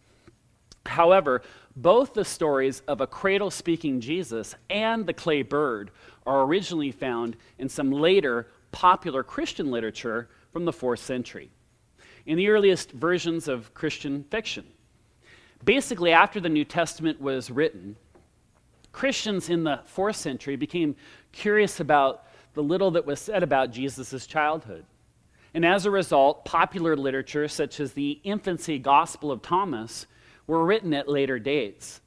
However, 0.86 1.42
both 1.76 2.14
the 2.14 2.24
stories 2.24 2.82
of 2.88 3.00
a 3.00 3.06
cradle 3.06 3.52
speaking 3.52 4.00
Jesus 4.00 4.56
and 4.68 5.06
the 5.06 5.12
clay 5.12 5.42
bird 5.42 5.92
are 6.26 6.42
originally 6.42 6.90
found 6.90 7.36
in 7.58 7.68
some 7.68 7.92
later 7.92 8.48
popular 8.72 9.22
Christian 9.22 9.70
literature 9.70 10.28
from 10.52 10.64
the 10.64 10.72
fourth 10.72 11.00
century 11.00 11.50
in 12.26 12.36
the 12.36 12.48
earliest 12.48 12.92
versions 12.92 13.48
of 13.48 13.72
Christian 13.74 14.24
fiction. 14.30 14.66
Basically, 15.64 16.12
after 16.12 16.40
the 16.40 16.48
New 16.48 16.64
Testament 16.64 17.20
was 17.20 17.50
written, 17.50 17.96
Christians 18.92 19.48
in 19.48 19.64
the 19.64 19.80
fourth 19.84 20.16
century 20.16 20.56
became 20.56 20.96
curious 21.32 21.80
about 21.80 22.24
the 22.54 22.62
little 22.62 22.90
that 22.92 23.06
was 23.06 23.20
said 23.20 23.42
about 23.42 23.70
Jesus' 23.70 24.26
childhood. 24.26 24.84
And 25.54 25.64
as 25.64 25.86
a 25.86 25.90
result, 25.90 26.44
popular 26.44 26.96
literature 26.96 27.48
such 27.48 27.80
as 27.80 27.92
the 27.92 28.20
infancy 28.24 28.78
Gospel 28.78 29.30
of 29.30 29.42
Thomas 29.42 30.06
were 30.46 30.64
written 30.64 30.94
at 30.94 31.08
later 31.08 31.38
dates. 31.38 32.00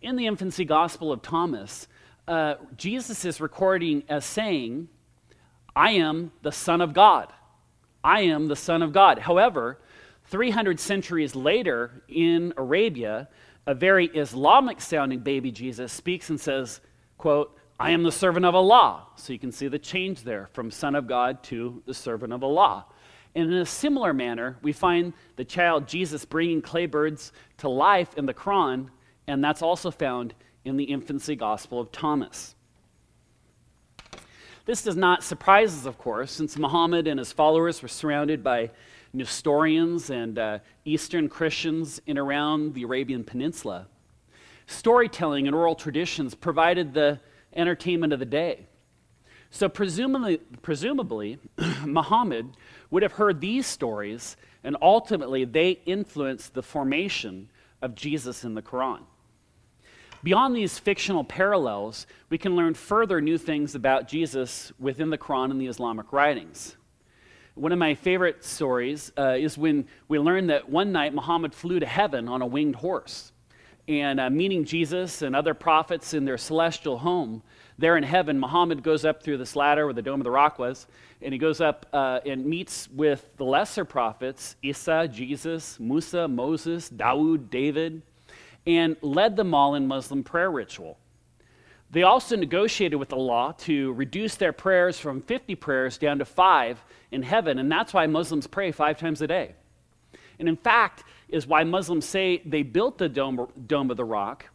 In 0.00 0.16
the 0.16 0.26
infancy 0.26 0.64
Gospel 0.64 1.12
of 1.12 1.22
Thomas, 1.22 1.88
uh, 2.26 2.54
Jesus 2.76 3.24
is 3.24 3.40
recording 3.40 4.02
as 4.08 4.24
saying, 4.24 4.88
I 5.74 5.92
am 5.92 6.32
the 6.42 6.52
Son 6.52 6.80
of 6.80 6.92
God. 6.92 7.32
I 8.04 8.22
am 8.22 8.48
the 8.48 8.56
Son 8.56 8.82
of 8.82 8.92
God. 8.92 9.18
However, 9.18 9.78
300 10.26 10.80
centuries 10.80 11.34
later 11.34 12.02
in 12.08 12.52
Arabia, 12.56 13.28
a 13.66 13.74
very 13.74 14.06
Islamic 14.06 14.80
sounding 14.80 15.20
baby 15.20 15.50
Jesus 15.50 15.92
speaks 15.92 16.30
and 16.30 16.40
says, 16.40 16.80
quote, 17.18 17.56
I 17.78 17.90
am 17.90 18.02
the 18.02 18.12
servant 18.12 18.46
of 18.46 18.54
Allah. 18.54 19.06
So 19.16 19.32
you 19.32 19.38
can 19.38 19.52
see 19.52 19.68
the 19.68 19.78
change 19.78 20.22
there 20.22 20.48
from 20.52 20.70
Son 20.70 20.94
of 20.94 21.06
God 21.06 21.42
to 21.44 21.82
the 21.86 21.94
servant 21.94 22.32
of 22.32 22.44
Allah. 22.44 22.86
And 23.34 23.52
in 23.52 23.58
a 23.58 23.66
similar 23.66 24.12
manner, 24.12 24.58
we 24.62 24.72
find 24.72 25.12
the 25.36 25.44
child 25.44 25.88
Jesus 25.88 26.24
bringing 26.24 26.60
clay 26.62 26.86
birds 26.86 27.32
to 27.58 27.68
life 27.68 28.14
in 28.16 28.26
the 28.26 28.34
Quran, 28.34 28.88
and 29.26 29.42
that's 29.42 29.62
also 29.62 29.90
found 29.90 30.34
in 30.64 30.76
the 30.76 30.84
infancy 30.84 31.34
gospel 31.34 31.80
of 31.80 31.90
Thomas. 31.90 32.54
This 34.64 34.82
does 34.82 34.96
not 34.96 35.24
surprise 35.24 35.76
us, 35.76 35.86
of 35.86 35.98
course, 35.98 36.30
since 36.30 36.56
Muhammad 36.56 37.08
and 37.08 37.18
his 37.18 37.32
followers 37.32 37.82
were 37.82 37.88
surrounded 37.88 38.44
by 38.44 38.70
Nestorians 39.12 40.08
and 40.08 40.38
uh, 40.38 40.58
Eastern 40.84 41.28
Christians 41.28 42.00
in 42.06 42.16
around 42.16 42.74
the 42.74 42.84
Arabian 42.84 43.24
Peninsula. 43.24 43.88
Storytelling 44.68 45.48
and 45.48 45.56
oral 45.56 45.74
traditions 45.74 46.36
provided 46.36 46.94
the 46.94 47.18
entertainment 47.54 48.12
of 48.12 48.20
the 48.20 48.24
day. 48.24 48.66
So, 49.50 49.68
presumably, 49.68 50.38
presumably 50.62 51.38
Muhammad 51.84 52.56
would 52.90 53.02
have 53.02 53.12
heard 53.12 53.40
these 53.40 53.66
stories, 53.66 54.36
and 54.62 54.76
ultimately 54.80 55.44
they 55.44 55.80
influenced 55.86 56.54
the 56.54 56.62
formation 56.62 57.50
of 57.82 57.96
Jesus 57.96 58.44
in 58.44 58.54
the 58.54 58.62
Quran. 58.62 59.00
Beyond 60.24 60.54
these 60.54 60.78
fictional 60.78 61.24
parallels, 61.24 62.06
we 62.30 62.38
can 62.38 62.54
learn 62.54 62.74
further 62.74 63.20
new 63.20 63.36
things 63.38 63.74
about 63.74 64.06
Jesus 64.06 64.72
within 64.78 65.10
the 65.10 65.18
Quran 65.18 65.50
and 65.50 65.60
the 65.60 65.66
Islamic 65.66 66.12
writings. 66.12 66.76
One 67.54 67.72
of 67.72 67.78
my 67.78 67.96
favorite 67.96 68.44
stories 68.44 69.10
uh, 69.18 69.34
is 69.36 69.58
when 69.58 69.88
we 70.06 70.20
learn 70.20 70.46
that 70.46 70.68
one 70.68 70.92
night 70.92 71.12
Muhammad 71.12 71.52
flew 71.52 71.80
to 71.80 71.86
heaven 71.86 72.28
on 72.28 72.40
a 72.40 72.46
winged 72.46 72.76
horse. 72.76 73.32
And 73.88 74.20
uh, 74.20 74.30
meeting 74.30 74.64
Jesus 74.64 75.22
and 75.22 75.34
other 75.34 75.54
prophets 75.54 76.14
in 76.14 76.24
their 76.24 76.38
celestial 76.38 76.98
home, 76.98 77.42
there 77.76 77.96
in 77.96 78.04
heaven, 78.04 78.38
Muhammad 78.38 78.84
goes 78.84 79.04
up 79.04 79.24
through 79.24 79.38
this 79.38 79.56
ladder 79.56 79.86
where 79.86 79.92
the 79.92 80.02
Dome 80.02 80.20
of 80.20 80.24
the 80.24 80.30
Rock 80.30 80.56
was, 80.56 80.86
and 81.20 81.32
he 81.32 81.38
goes 81.38 81.60
up 81.60 81.86
uh, 81.92 82.20
and 82.24 82.46
meets 82.46 82.88
with 82.90 83.36
the 83.38 83.44
lesser 83.44 83.84
prophets 83.84 84.54
Isa, 84.62 85.08
Jesus, 85.12 85.80
Musa, 85.80 86.28
Moses, 86.28 86.88
Dawood, 86.88 87.50
David, 87.50 88.02
and 88.66 88.96
led 89.02 89.36
them 89.36 89.54
all 89.54 89.74
in 89.74 89.86
Muslim 89.86 90.22
prayer 90.22 90.50
ritual. 90.50 90.98
They 91.90 92.04
also 92.04 92.36
negotiated 92.36 92.96
with 92.96 93.12
Allah 93.12 93.54
to 93.60 93.92
reduce 93.92 94.36
their 94.36 94.52
prayers 94.52 94.98
from 94.98 95.20
50 95.20 95.54
prayers 95.56 95.98
down 95.98 96.18
to 96.20 96.24
five 96.24 96.82
in 97.10 97.22
heaven, 97.22 97.58
and 97.58 97.70
that's 97.70 97.92
why 97.92 98.06
Muslims 98.06 98.46
pray 98.46 98.72
five 98.72 98.98
times 98.98 99.20
a 99.20 99.26
day. 99.26 99.54
And 100.38 100.48
in 100.48 100.56
fact, 100.56 101.04
is 101.28 101.46
why 101.46 101.64
Muslims 101.64 102.04
say 102.04 102.42
they 102.44 102.62
built 102.62 102.98
the 102.98 103.08
Dome, 103.08 103.46
Dome 103.66 103.90
of 103.90 103.96
the 103.96 104.04
Rock 104.04 104.46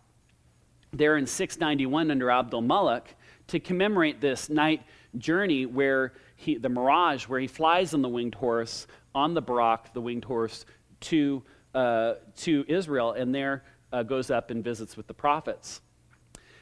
there 0.94 1.18
in 1.18 1.28
691 1.28 2.12
under 2.12 2.32
Abdul 2.32 2.62
Malik 2.62 3.16
to 3.48 3.60
commemorate 3.60 4.22
this 4.22 4.50
night 4.50 4.84
journey 5.18 5.66
where 5.66 6.14
he, 6.36 6.58
the 6.58 6.70
Miraj, 6.70 7.24
where 7.24 7.40
he 7.40 7.48
flies 7.48 7.94
on 7.94 8.02
the 8.02 8.10
winged 8.10 8.36
horse, 8.36 8.88
on 9.14 9.34
the 9.34 9.42
Buraq, 9.42 9.94
the 9.94 10.02
winged 10.02 10.24
horse, 10.26 10.66
to, 11.00 11.44
uh, 11.74 12.16
to 12.38 12.66
Israel, 12.68 13.14
and 13.14 13.34
there 13.34 13.64
uh, 13.92 14.04
goes 14.04 14.30
up 14.30 14.52
and 14.52 14.64
visits 14.64 14.98
with 14.98 15.08
the 15.08 15.14
prophets. 15.14 15.82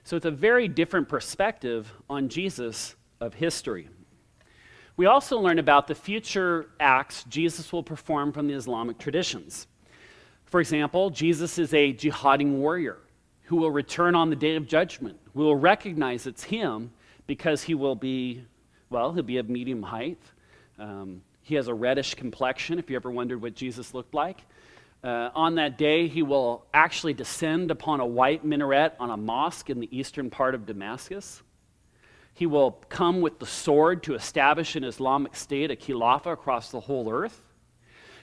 So 0.03 0.15
it's 0.15 0.25
a 0.25 0.31
very 0.31 0.67
different 0.67 1.09
perspective 1.09 1.91
on 2.09 2.29
Jesus 2.29 2.95
of 3.19 3.33
history. 3.33 3.89
We 4.97 5.07
also 5.07 5.39
learn 5.39 5.59
about 5.59 5.87
the 5.87 5.95
future 5.95 6.67
acts 6.79 7.25
Jesus 7.25 7.73
will 7.73 7.83
perform 7.83 8.31
from 8.31 8.47
the 8.47 8.53
Islamic 8.53 8.97
traditions. 8.97 9.67
For 10.45 10.61
example, 10.61 11.09
Jesus 11.09 11.57
is 11.57 11.73
a 11.73 11.93
jihading 11.93 12.57
warrior 12.57 12.97
who 13.43 13.57
will 13.57 13.71
return 13.71 14.15
on 14.15 14.29
the 14.29 14.35
day 14.35 14.55
of 14.55 14.67
judgment. 14.67 15.19
We 15.33 15.43
will 15.43 15.55
recognize 15.55 16.27
it's 16.27 16.43
him 16.43 16.91
because 17.27 17.63
he 17.63 17.73
will 17.73 17.95
be, 17.95 18.43
well, 18.89 19.11
he'll 19.11 19.23
be 19.23 19.37
of 19.37 19.49
medium 19.49 19.83
height. 19.83 20.21
Um, 20.79 21.21
he 21.41 21.55
has 21.55 21.67
a 21.67 21.73
reddish 21.73 22.15
complexion, 22.15 22.79
if 22.79 22.89
you 22.89 22.95
ever 22.95 23.11
wondered 23.11 23.41
what 23.41 23.53
Jesus 23.53 23.93
looked 23.93 24.13
like. 24.13 24.41
Uh, 25.05 25.29
on 25.35 25.53
that 25.53 25.77
day, 25.77 26.07
he 26.07 26.23
will 26.23 26.65
actually 26.73 27.13
descend 27.13 27.69
upon 27.69 27.99
a 27.99 28.05
white 28.05 28.43
minaret 28.43 28.95
on 28.99 29.11
a 29.11 29.17
mosque 29.17 29.69
in 29.69 29.79
the 29.79 29.95
eastern 29.95 30.31
part 30.31 30.55
of 30.55 30.65
Damascus. 30.65 31.43
He 32.33 32.47
will 32.47 32.71
come 32.89 33.21
with 33.21 33.37
the 33.37 33.45
sword 33.45 34.01
to 34.03 34.15
establish 34.15 34.75
an 34.75 34.83
Islamic 34.83 35.35
state, 35.35 35.69
a 35.69 35.75
khilafah 35.75 36.33
across 36.33 36.71
the 36.71 36.79
whole 36.79 37.11
earth. 37.11 37.39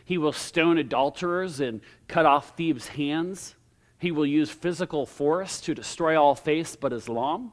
He 0.04 0.18
will 0.18 0.32
stone 0.32 0.76
adulterers 0.76 1.60
and 1.60 1.82
cut 2.08 2.26
off 2.26 2.56
thieves' 2.56 2.88
hands. 2.88 3.54
He 4.00 4.10
will 4.10 4.26
use 4.26 4.50
physical 4.50 5.06
force 5.06 5.60
to 5.60 5.76
destroy 5.76 6.20
all 6.20 6.34
faiths 6.34 6.74
but 6.74 6.92
Islam. 6.92 7.52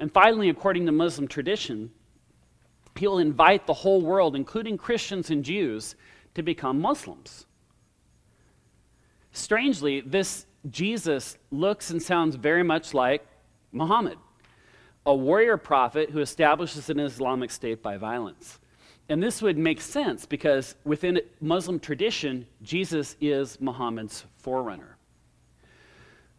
And 0.00 0.12
finally, 0.12 0.48
according 0.48 0.84
to 0.86 0.92
Muslim 0.92 1.28
tradition, 1.28 1.92
he'll 2.96 3.18
invite 3.18 3.68
the 3.68 3.74
whole 3.74 4.02
world, 4.02 4.34
including 4.34 4.78
Christians 4.78 5.30
and 5.30 5.44
Jews, 5.44 5.94
to 6.34 6.42
become 6.42 6.80
Muslims. 6.80 7.46
Strangely, 9.38 10.00
this 10.00 10.46
Jesus 10.68 11.38
looks 11.52 11.90
and 11.90 12.02
sounds 12.02 12.34
very 12.34 12.64
much 12.64 12.92
like 12.92 13.24
Muhammad, 13.70 14.18
a 15.06 15.14
warrior 15.14 15.56
prophet 15.56 16.10
who 16.10 16.18
establishes 16.18 16.90
an 16.90 16.98
Islamic 16.98 17.52
state 17.52 17.80
by 17.80 17.96
violence. 17.96 18.58
And 19.08 19.22
this 19.22 19.40
would 19.40 19.56
make 19.56 19.80
sense 19.80 20.26
because 20.26 20.74
within 20.84 21.20
Muslim 21.40 21.78
tradition, 21.78 22.46
Jesus 22.62 23.14
is 23.20 23.60
Muhammad's 23.60 24.24
forerunner. 24.38 24.96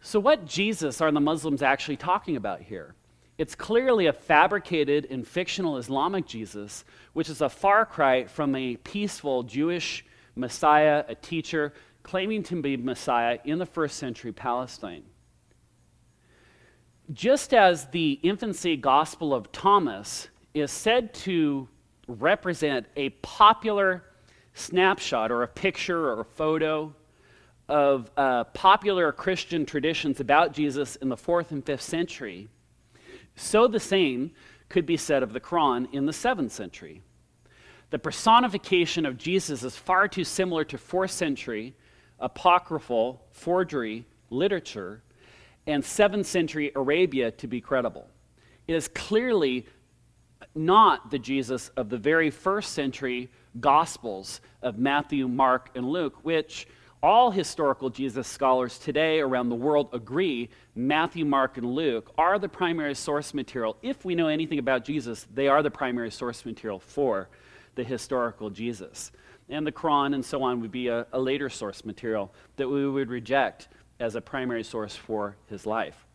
So, 0.01 0.19
what 0.19 0.45
Jesus 0.45 0.99
are 0.99 1.11
the 1.11 1.21
Muslims 1.21 1.61
actually 1.61 1.97
talking 1.97 2.35
about 2.35 2.61
here? 2.61 2.95
It's 3.37 3.55
clearly 3.55 4.07
a 4.07 4.13
fabricated 4.13 5.07
and 5.09 5.25
fictional 5.25 5.77
Islamic 5.77 6.27
Jesus, 6.27 6.83
which 7.13 7.29
is 7.29 7.39
a 7.39 7.49
far 7.49 7.85
cry 7.85 8.25
from 8.25 8.55
a 8.55 8.75
peaceful 8.75 9.43
Jewish 9.43 10.03
Messiah, 10.35 11.05
a 11.07 11.15
teacher 11.15 11.73
claiming 12.03 12.43
to 12.43 12.61
be 12.61 12.77
Messiah 12.77 13.39
in 13.45 13.59
the 13.59 13.65
first 13.65 13.97
century 13.97 14.31
Palestine. 14.31 15.03
Just 17.11 17.53
as 17.53 17.85
the 17.87 18.19
infancy 18.23 18.77
gospel 18.77 19.33
of 19.33 19.51
Thomas 19.51 20.27
is 20.53 20.71
said 20.71 21.13
to 21.13 21.67
represent 22.07 22.85
a 22.95 23.09
popular 23.09 24.03
snapshot 24.53 25.31
or 25.31 25.43
a 25.43 25.47
picture 25.47 26.09
or 26.09 26.21
a 26.21 26.25
photo 26.25 26.93
of 27.67 28.09
uh, 28.17 28.43
popular 28.45 29.11
Christian 29.11 29.65
traditions 29.65 30.19
about 30.19 30.53
Jesus 30.53 30.95
in 30.97 31.09
the 31.09 31.17
fourth 31.17 31.51
and 31.51 31.63
fifth 31.63 31.83
century, 31.83 32.47
so 33.35 33.67
the 33.67 33.79
same 33.79 34.31
could 34.69 34.85
be 34.85 34.97
said 34.97 35.23
of 35.23 35.33
the 35.33 35.39
Quran 35.39 35.91
in 35.93 36.05
the 36.05 36.13
seventh 36.13 36.51
century. 36.51 37.01
The 37.91 37.99
personification 37.99 39.05
of 39.05 39.17
Jesus 39.17 39.63
is 39.63 39.75
far 39.75 40.07
too 40.07 40.23
similar 40.23 40.63
to 40.65 40.77
fourth 40.77 41.11
century 41.11 41.75
apocryphal 42.19 43.21
forgery 43.31 44.05
literature 44.29 45.01
and 45.67 45.83
seventh 45.83 46.25
century 46.25 46.71
Arabia 46.75 47.31
to 47.31 47.47
be 47.47 47.61
credible. 47.61 48.07
It 48.67 48.75
is 48.75 48.87
clearly 48.87 49.65
not 50.55 51.11
the 51.11 51.19
Jesus 51.19 51.69
of 51.69 51.89
the 51.89 51.97
very 51.97 52.29
first 52.29 52.73
century 52.73 53.29
Gospels 53.59 54.41
of 54.61 54.77
Matthew, 54.77 55.27
Mark, 55.27 55.69
and 55.75 55.89
Luke, 55.89 56.15
which 56.23 56.67
all 57.01 57.31
historical 57.31 57.89
Jesus 57.89 58.27
scholars 58.27 58.77
today 58.77 59.21
around 59.21 59.49
the 59.49 59.55
world 59.55 59.89
agree 59.93 60.49
Matthew, 60.75 61.25
Mark, 61.25 61.57
and 61.57 61.73
Luke 61.73 62.11
are 62.17 62.37
the 62.37 62.49
primary 62.49 62.93
source 62.93 63.33
material. 63.33 63.77
If 63.81 64.03
we 64.03 64.15
know 64.15 64.27
anything 64.27 64.59
about 64.59 64.83
Jesus, 64.83 65.25
they 65.33 65.47
are 65.47 65.63
the 65.63 65.71
primary 65.71 66.11
source 66.11 66.45
material 66.45 66.79
for 66.79 67.29
the 67.75 67.83
historical 67.83 68.49
Jesus. 68.49 69.11
And 69.49 69.65
the 69.65 69.71
Quran 69.71 70.13
and 70.13 70.23
so 70.23 70.43
on 70.43 70.61
would 70.61 70.71
be 70.71 70.87
a, 70.87 71.07
a 71.11 71.19
later 71.19 71.49
source 71.49 71.83
material 71.83 72.31
that 72.57 72.67
we 72.67 72.87
would 72.87 73.09
reject 73.09 73.67
as 73.99 74.15
a 74.15 74.21
primary 74.21 74.63
source 74.63 74.95
for 74.95 75.35
his 75.47 75.65
life. 75.65 76.05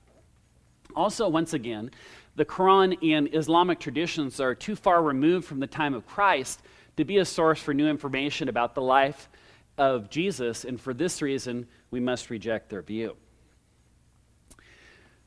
Also, 0.94 1.28
once 1.28 1.52
again, 1.52 1.90
the 2.36 2.44
Quran 2.44 2.96
and 3.12 3.34
Islamic 3.34 3.80
traditions 3.80 4.40
are 4.40 4.54
too 4.54 4.76
far 4.76 5.02
removed 5.02 5.46
from 5.46 5.60
the 5.60 5.66
time 5.66 5.94
of 5.94 6.06
Christ 6.06 6.62
to 6.96 7.04
be 7.04 7.18
a 7.18 7.24
source 7.24 7.60
for 7.60 7.74
new 7.74 7.88
information 7.88 8.48
about 8.48 8.74
the 8.74 8.82
life 8.82 9.28
of 9.76 10.08
Jesus, 10.08 10.64
and 10.64 10.80
for 10.80 10.94
this 10.94 11.20
reason, 11.20 11.66
we 11.90 11.98
must 11.98 12.30
reject 12.30 12.70
their 12.70 12.82
view. 12.82 13.16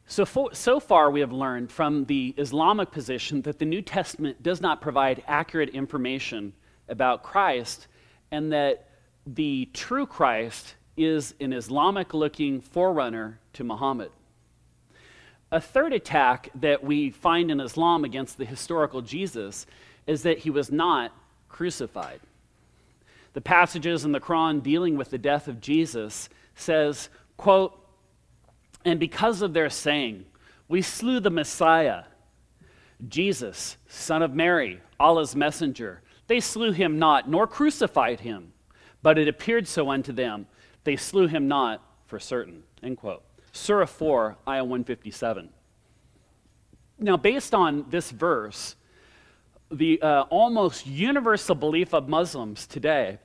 So, 0.09 0.49
so 0.53 0.79
far, 0.79 1.11
we 1.11 1.19
have 1.19 1.33
learned 1.33 1.69
from 1.69 2.05
the 2.05 2.33
Islamic 2.37 2.91
position 2.91 3.41
that 3.41 3.59
the 3.59 3.65
New 3.65 3.81
Testament 3.81 4.41
does 4.41 4.61
not 4.61 4.79
provide 4.79 5.21
accurate 5.27 5.69
information 5.69 6.53
about 6.87 7.23
Christ, 7.23 7.87
and 8.31 8.51
that 8.51 8.87
the 9.25 9.69
true 9.73 10.05
Christ 10.05 10.75
is 10.95 11.33
an 11.39 11.53
Islamic 11.53 12.13
looking 12.13 12.61
forerunner 12.61 13.39
to 13.53 13.63
Muhammad. 13.63 14.11
A 15.51 15.61
third 15.61 15.93
attack 15.93 16.49
that 16.55 16.83
we 16.83 17.09
find 17.09 17.51
in 17.51 17.59
Islam 17.59 18.03
against 18.03 18.37
the 18.37 18.45
historical 18.45 19.01
Jesus 19.01 19.65
is 20.05 20.23
that 20.23 20.39
he 20.39 20.49
was 20.49 20.71
not 20.71 21.11
crucified 21.47 22.19
the 23.37 23.41
passages 23.41 24.03
in 24.03 24.11
the 24.11 24.19
Quran 24.19 24.63
dealing 24.63 24.97
with 24.97 25.11
the 25.11 25.17
death 25.19 25.47
of 25.47 25.61
Jesus 25.61 26.27
says, 26.55 27.07
quote, 27.37 27.79
and 28.83 28.99
because 28.99 29.43
of 29.43 29.53
their 29.53 29.69
saying, 29.69 30.25
we 30.67 30.81
slew 30.81 31.19
the 31.19 31.29
Messiah, 31.29 32.05
Jesus, 33.07 33.77
son 33.87 34.23
of 34.23 34.33
Mary, 34.33 34.81
Allah's 34.99 35.35
messenger. 35.35 36.01
They 36.27 36.39
slew 36.39 36.71
him 36.71 36.99
not, 36.99 37.29
nor 37.29 37.47
crucified 37.47 38.19
him, 38.19 38.53
but 39.01 39.17
it 39.17 39.27
appeared 39.27 39.67
so 39.67 39.89
unto 39.89 40.11
them. 40.11 40.47
They 40.83 40.95
slew 40.95 41.27
him 41.27 41.47
not 41.47 41.81
for 42.05 42.19
certain. 42.19 42.63
End 42.83 42.97
quote. 42.97 43.23
Surah 43.51 43.85
4, 43.85 44.37
Ayah 44.47 44.63
157. 44.63 45.49
Now, 46.99 47.17
based 47.17 47.53
on 47.53 47.85
this 47.89 48.11
verse, 48.11 48.75
the 49.71 50.01
uh, 50.01 50.21
almost 50.29 50.87
universal 50.87 51.55
belief 51.55 51.93
of 51.93 52.07
Muslims 52.07 52.67
today 52.67 53.19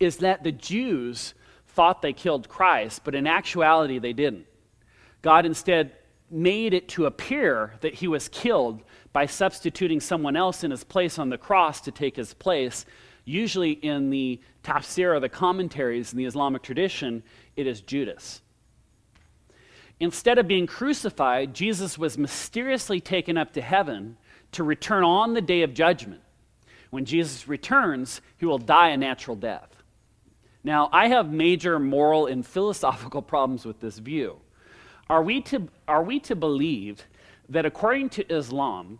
is 0.00 0.18
that 0.18 0.42
the 0.42 0.52
Jews 0.52 1.34
thought 1.68 2.02
they 2.02 2.12
killed 2.12 2.48
Christ, 2.48 3.02
but 3.04 3.14
in 3.14 3.26
actuality 3.26 3.98
they 3.98 4.12
didn't. 4.12 4.46
God 5.22 5.46
instead 5.46 5.92
made 6.30 6.74
it 6.74 6.88
to 6.88 7.06
appear 7.06 7.74
that 7.80 7.94
he 7.94 8.08
was 8.08 8.28
killed 8.28 8.82
by 9.12 9.26
substituting 9.26 10.00
someone 10.00 10.36
else 10.36 10.64
in 10.64 10.70
his 10.70 10.84
place 10.84 11.18
on 11.18 11.28
the 11.28 11.38
cross 11.38 11.80
to 11.82 11.90
take 11.90 12.16
his 12.16 12.34
place. 12.34 12.86
Usually 13.24 13.72
in 13.72 14.10
the 14.10 14.40
tafsir 14.64 15.14
or 15.14 15.20
the 15.20 15.28
commentaries 15.28 16.12
in 16.12 16.18
the 16.18 16.24
Islamic 16.24 16.62
tradition, 16.62 17.22
it 17.56 17.66
is 17.66 17.80
Judas. 17.80 18.40
Instead 20.00 20.38
of 20.38 20.48
being 20.48 20.66
crucified, 20.66 21.54
Jesus 21.54 21.96
was 21.96 22.18
mysteriously 22.18 23.00
taken 23.00 23.38
up 23.38 23.52
to 23.52 23.60
heaven 23.60 24.16
to 24.52 24.64
return 24.64 25.04
on 25.04 25.34
the 25.34 25.40
day 25.40 25.62
of 25.62 25.74
judgment. 25.74 26.22
When 26.90 27.04
Jesus 27.04 27.46
returns, 27.46 28.20
he 28.36 28.46
will 28.46 28.58
die 28.58 28.88
a 28.88 28.96
natural 28.96 29.36
death. 29.36 29.68
Now, 30.64 30.88
I 30.92 31.08
have 31.08 31.32
major 31.32 31.78
moral 31.78 32.26
and 32.26 32.46
philosophical 32.46 33.22
problems 33.22 33.64
with 33.64 33.80
this 33.80 33.98
view. 33.98 34.40
Are 35.08 35.22
we 35.22 35.40
to, 35.42 35.68
are 35.86 36.02
we 36.02 36.20
to 36.20 36.36
believe 36.36 37.06
that 37.52 37.66
according 37.66 38.08
to 38.08 38.32
Islam, 38.32 38.98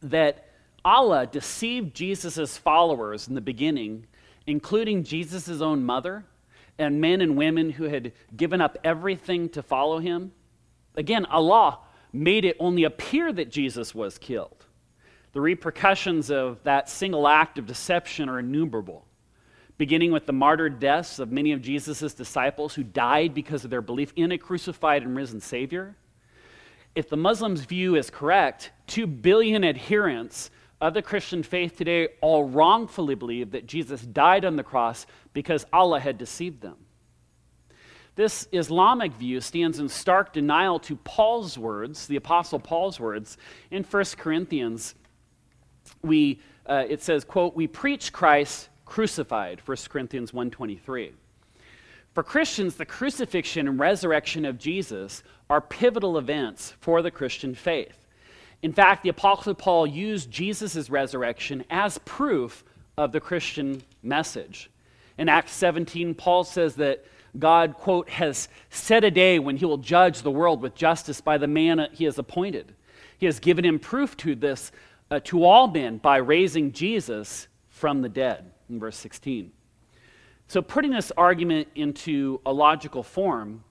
that 0.00 0.48
Allah 0.84 1.26
deceived 1.26 1.94
Jesus' 1.94 2.56
followers 2.56 3.28
in 3.28 3.34
the 3.34 3.40
beginning, 3.40 4.06
including 4.46 5.04
Jesus' 5.04 5.60
own 5.60 5.84
mother 5.84 6.24
and 6.78 7.00
men 7.00 7.20
and 7.20 7.36
women 7.36 7.70
who 7.70 7.84
had 7.84 8.12
given 8.36 8.60
up 8.60 8.78
everything 8.84 9.48
to 9.50 9.62
follow 9.62 9.98
him? 9.98 10.32
Again, 10.94 11.24
Allah 11.26 11.78
made 12.12 12.44
it 12.44 12.56
only 12.60 12.84
appear 12.84 13.32
that 13.32 13.50
Jesus 13.50 13.94
was 13.94 14.18
killed. 14.18 14.66
The 15.32 15.40
repercussions 15.40 16.30
of 16.30 16.62
that 16.62 16.88
single 16.88 17.26
act 17.26 17.58
of 17.58 17.66
deception 17.66 18.28
are 18.28 18.38
innumerable 18.38 19.04
beginning 19.78 20.12
with 20.12 20.26
the 20.26 20.32
martyred 20.32 20.78
deaths 20.78 21.18
of 21.18 21.32
many 21.32 21.50
of 21.50 21.60
Jesus' 21.60 22.14
disciples 22.14 22.74
who 22.74 22.84
died 22.84 23.34
because 23.34 23.64
of 23.64 23.70
their 23.70 23.82
belief 23.82 24.12
in 24.14 24.30
a 24.30 24.38
crucified 24.38 25.02
and 25.02 25.16
risen 25.16 25.40
Savior. 25.40 25.96
If 26.94 27.08
the 27.08 27.16
Muslims' 27.16 27.64
view 27.64 27.96
is 27.96 28.10
correct, 28.10 28.70
two 28.86 29.06
billion 29.06 29.64
adherents 29.64 30.50
of 30.80 30.94
the 30.94 31.02
Christian 31.02 31.42
faith 31.42 31.76
today 31.76 32.08
all 32.20 32.44
wrongfully 32.44 33.14
believe 33.14 33.52
that 33.52 33.66
Jesus 33.66 34.02
died 34.02 34.44
on 34.44 34.56
the 34.56 34.62
cross 34.62 35.06
because 35.32 35.64
Allah 35.72 36.00
had 36.00 36.18
deceived 36.18 36.60
them. 36.60 36.76
This 38.14 38.46
Islamic 38.52 39.14
view 39.14 39.40
stands 39.40 39.78
in 39.78 39.88
stark 39.88 40.34
denial 40.34 40.78
to 40.80 40.96
Paul's 40.96 41.56
words, 41.56 42.06
the 42.06 42.16
Apostle 42.16 42.58
Paul's 42.58 43.00
words, 43.00 43.38
in 43.70 43.84
1 43.84 44.04
Corinthians. 44.18 44.94
We, 46.02 46.40
uh, 46.66 46.84
it 46.88 47.00
says, 47.00 47.24
quote, 47.24 47.56
we 47.56 47.66
preach 47.66 48.12
Christ 48.12 48.68
crucified, 48.84 49.62
1 49.64 49.76
Corinthians 49.88 50.32
1.23. 50.32 51.12
For 52.14 52.22
Christians, 52.22 52.76
the 52.76 52.84
crucifixion 52.84 53.66
and 53.66 53.80
resurrection 53.80 54.44
of 54.44 54.58
Jesus 54.58 55.22
are 55.48 55.60
pivotal 55.60 56.18
events 56.18 56.74
for 56.80 57.00
the 57.00 57.10
Christian 57.10 57.54
faith. 57.54 58.06
In 58.62 58.72
fact, 58.72 59.02
the 59.02 59.08
Apostle 59.08 59.54
Paul 59.54 59.86
used 59.86 60.30
Jesus' 60.30 60.90
resurrection 60.90 61.64
as 61.70 61.98
proof 61.98 62.64
of 62.96 63.12
the 63.12 63.20
Christian 63.20 63.82
message. 64.02 64.70
In 65.18 65.28
Acts 65.28 65.52
17, 65.52 66.14
Paul 66.14 66.44
says 66.44 66.76
that 66.76 67.04
God, 67.38 67.74
quote, 67.74 68.10
has 68.10 68.48
set 68.68 69.04
a 69.04 69.10
day 69.10 69.38
when 69.38 69.56
he 69.56 69.64
will 69.64 69.78
judge 69.78 70.20
the 70.20 70.30
world 70.30 70.60
with 70.60 70.74
justice 70.74 71.20
by 71.20 71.38
the 71.38 71.46
man 71.46 71.88
he 71.92 72.04
has 72.04 72.18
appointed. 72.18 72.74
He 73.16 73.26
has 73.26 73.40
given 73.40 73.64
him 73.64 73.78
proof 73.78 74.16
to 74.18 74.34
this 74.34 74.70
uh, 75.10 75.20
to 75.24 75.44
all 75.44 75.68
men 75.68 75.96
by 75.96 76.18
raising 76.18 76.72
Jesus 76.72 77.48
from 77.68 78.02
the 78.02 78.08
dead, 78.08 78.50
in 78.68 78.78
verse 78.78 78.96
16. 78.96 79.50
So, 80.52 80.60
putting 80.60 80.90
this 80.90 81.10
argument 81.16 81.68
into 81.74 82.42
a 82.44 82.52
logical 82.52 83.02
form, 83.02 83.64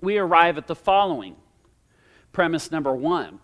we 0.00 0.16
arrive 0.16 0.56
at 0.56 0.66
the 0.66 0.74
following 0.74 1.36
premise 2.32 2.70
number 2.70 2.94
one 2.94 3.38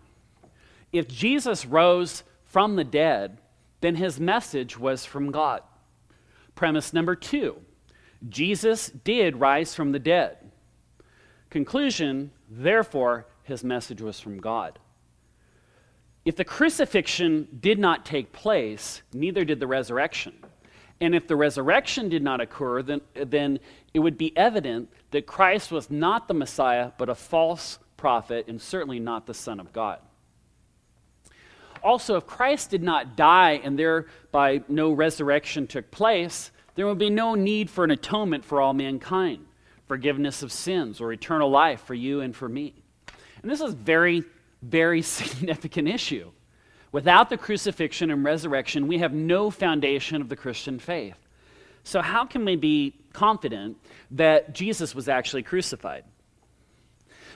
if 0.91 1.07
Jesus 1.07 1.67
rose 1.67 2.23
from 2.45 2.75
the 2.75 2.83
dead, 2.83 3.37
then 3.81 3.93
his 3.93 4.19
message 4.19 4.75
was 4.75 5.05
from 5.05 5.29
God. 5.29 5.61
Premise 6.55 6.93
number 6.93 7.15
two 7.15 7.57
Jesus 8.27 8.87
did 8.87 9.39
rise 9.39 9.75
from 9.75 9.91
the 9.91 9.99
dead. 9.99 10.37
Conclusion, 11.51 12.31
therefore, 12.49 13.27
his 13.43 13.63
message 13.63 14.01
was 14.01 14.19
from 14.19 14.39
God. 14.39 14.79
If 16.25 16.35
the 16.35 16.43
crucifixion 16.43 17.49
did 17.59 17.77
not 17.77 18.03
take 18.03 18.31
place, 18.31 19.03
neither 19.13 19.45
did 19.45 19.59
the 19.59 19.67
resurrection. 19.67 20.33
And 20.99 21.13
if 21.13 21.27
the 21.27 21.35
resurrection 21.35 22.09
did 22.09 22.23
not 22.23 22.41
occur, 22.41 22.81
then, 22.81 23.01
then 23.13 23.59
it 23.93 23.99
would 23.99 24.17
be 24.17 24.35
evident 24.35 24.89
that 25.11 25.27
Christ 25.27 25.71
was 25.71 25.91
not 25.91 26.27
the 26.27 26.33
Messiah, 26.33 26.91
but 26.97 27.09
a 27.09 27.15
false 27.15 27.79
prophet, 27.97 28.47
and 28.47 28.61
certainly 28.61 28.99
not 28.99 29.25
the 29.25 29.33
Son 29.33 29.59
of 29.59 29.71
God. 29.73 29.99
Also, 31.83 32.15
if 32.15 32.25
Christ 32.25 32.71
did 32.71 32.81
not 32.81 33.15
die 33.15 33.61
and 33.63 33.77
thereby 33.77 34.63
no 34.67 34.91
resurrection 34.91 35.67
took 35.67 35.91
place, 35.91 36.51
there 36.75 36.87
would 36.87 36.97
be 36.97 37.09
no 37.09 37.35
need 37.35 37.69
for 37.69 37.83
an 37.83 37.91
atonement 37.91 38.43
for 38.43 38.61
all 38.61 38.73
mankind, 38.73 39.45
forgiveness 39.87 40.43
of 40.43 40.51
sins, 40.51 40.99
or 40.99 41.13
eternal 41.13 41.49
life 41.49 41.81
for 41.81 41.93
you 41.93 42.21
and 42.21 42.35
for 42.35 42.49
me. 42.49 42.73
And 43.41 43.51
this 43.51 43.61
is 43.61 43.73
a 43.73 43.75
very, 43.75 44.23
very 44.61 45.01
significant 45.03 45.87
issue. 45.87 46.31
Without 46.91 47.29
the 47.29 47.37
crucifixion 47.37 48.11
and 48.11 48.23
resurrection, 48.23 48.87
we 48.87 48.99
have 48.99 49.13
no 49.13 49.49
foundation 49.49 50.21
of 50.21 50.29
the 50.29 50.35
Christian 50.35 50.79
faith. 50.79 51.17
So, 51.83 52.01
how 52.01 52.25
can 52.25 52.43
we 52.43 52.55
be 52.55 52.95
confident 53.13 53.77
that 54.11 54.53
Jesus 54.53 54.93
was 54.93 55.07
actually 55.07 55.43
crucified? 55.43 56.03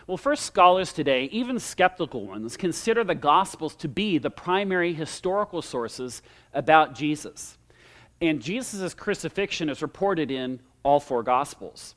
Well, 0.08 0.18
first, 0.18 0.46
scholars 0.46 0.92
today, 0.92 1.26
even 1.32 1.60
skeptical 1.60 2.26
ones, 2.26 2.58
consider 2.58 3.04
the 3.04 3.16
Gospels 3.16 3.76
to 3.78 3.88
be 3.88 4.18
the 4.18 4.30
primary 4.30 4.94
historical 4.94 5.62
sources 5.62 6.22
about 6.54 6.96
Jesus. 6.96 7.58
And 8.20 8.42
Jesus' 8.42 8.94
crucifixion 8.94 9.70
is 9.70 9.82
reported 9.82 10.32
in 10.32 10.60
all 10.84 11.00
four 11.00 11.24
Gospels. 11.24 11.96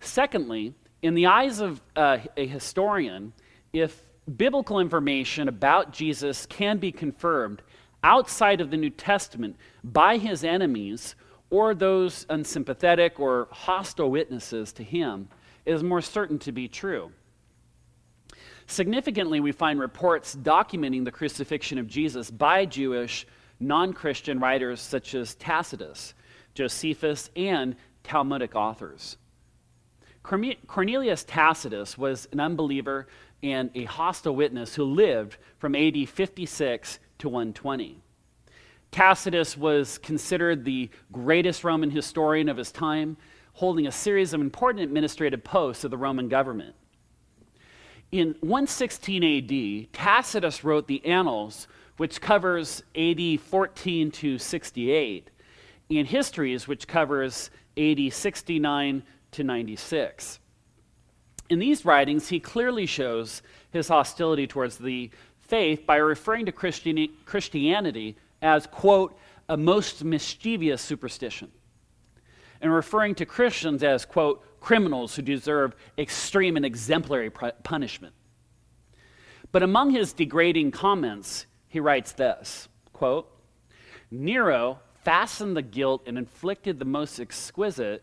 Secondly, 0.00 0.74
in 1.02 1.14
the 1.14 1.26
eyes 1.26 1.60
of 1.60 1.80
uh, 1.94 2.18
a 2.36 2.46
historian, 2.46 3.32
if 3.72 4.02
biblical 4.36 4.80
information 4.80 5.48
about 5.48 5.92
Jesus 5.92 6.46
can 6.46 6.78
be 6.78 6.92
confirmed 6.92 7.62
outside 8.02 8.60
of 8.60 8.70
the 8.70 8.76
New 8.76 8.90
Testament 8.90 9.56
by 9.82 10.16
his 10.18 10.44
enemies 10.44 11.14
or 11.50 11.74
those 11.74 12.26
unsympathetic 12.28 13.20
or 13.20 13.48
hostile 13.50 14.10
witnesses 14.10 14.72
to 14.72 14.82
him, 14.82 15.28
is 15.64 15.82
more 15.82 16.00
certain 16.00 16.38
to 16.40 16.52
be 16.52 16.68
true. 16.68 17.10
Significantly, 18.66 19.40
we 19.40 19.52
find 19.52 19.78
reports 19.78 20.34
documenting 20.34 21.04
the 21.04 21.12
crucifixion 21.12 21.78
of 21.78 21.86
Jesus 21.86 22.30
by 22.30 22.64
Jewish 22.64 23.26
non 23.60 23.92
Christian 23.92 24.40
writers 24.40 24.80
such 24.80 25.14
as 25.14 25.34
Tacitus, 25.36 26.14
Josephus, 26.54 27.30
and 27.36 27.76
Talmudic 28.02 28.56
authors. 28.56 29.16
Cornelius 30.22 31.22
Tacitus 31.22 31.96
was 31.96 32.26
an 32.32 32.40
unbeliever 32.40 33.06
and 33.42 33.70
a 33.74 33.84
hostile 33.84 34.34
witness 34.34 34.74
who 34.74 34.84
lived 34.84 35.36
from 35.58 35.74
AD 35.74 36.08
56 36.08 36.98
to 37.18 37.28
120. 37.28 38.00
Tacitus 38.90 39.56
was 39.56 39.98
considered 39.98 40.64
the 40.64 40.88
greatest 41.12 41.64
Roman 41.64 41.90
historian 41.90 42.48
of 42.48 42.56
his 42.56 42.72
time, 42.72 43.16
holding 43.54 43.86
a 43.86 43.92
series 43.92 44.32
of 44.32 44.40
important 44.40 44.82
administrative 44.82 45.42
posts 45.44 45.84
of 45.84 45.90
the 45.90 45.96
Roman 45.96 46.28
government. 46.28 46.74
In 48.12 48.36
116 48.40 49.24
AD, 49.24 49.92
Tacitus 49.92 50.62
wrote 50.62 50.86
the 50.86 51.04
Annals, 51.04 51.66
which 51.96 52.20
covers 52.20 52.82
AD 52.94 53.40
14 53.40 54.10
to 54.12 54.38
68, 54.38 55.30
and 55.90 56.06
Histories, 56.06 56.68
which 56.68 56.86
covers 56.86 57.50
AD 57.76 58.12
69 58.12 59.02
to 59.32 59.44
96. 59.44 60.38
In 61.48 61.58
these 61.58 61.84
writings, 61.84 62.28
he 62.28 62.40
clearly 62.40 62.86
shows 62.86 63.42
his 63.70 63.88
hostility 63.88 64.46
towards 64.46 64.78
the 64.78 65.10
faith 65.38 65.86
by 65.86 65.96
referring 65.96 66.46
to 66.46 66.52
Christianity 66.52 68.16
as, 68.42 68.66
quote, 68.66 69.16
a 69.48 69.56
most 69.56 70.04
mischievous 70.04 70.82
superstition 70.82 71.50
and 72.60 72.72
referring 72.72 73.14
to 73.16 73.26
Christians 73.26 73.82
as, 73.82 74.04
quote, 74.04 74.60
criminals 74.60 75.14
who 75.14 75.22
deserve 75.22 75.76
extreme 75.96 76.56
and 76.56 76.66
exemplary 76.66 77.30
punishment. 77.30 78.14
But 79.52 79.62
among 79.62 79.90
his 79.90 80.12
degrading 80.12 80.72
comments, 80.72 81.46
he 81.68 81.78
writes 81.80 82.12
this 82.12 82.68
quote, 82.92 83.30
Nero 84.10 84.80
fastened 85.04 85.56
the 85.56 85.62
guilt 85.62 86.02
and 86.06 86.18
inflicted 86.18 86.78
the 86.78 86.84
most 86.84 87.20
exquisite 87.20 88.02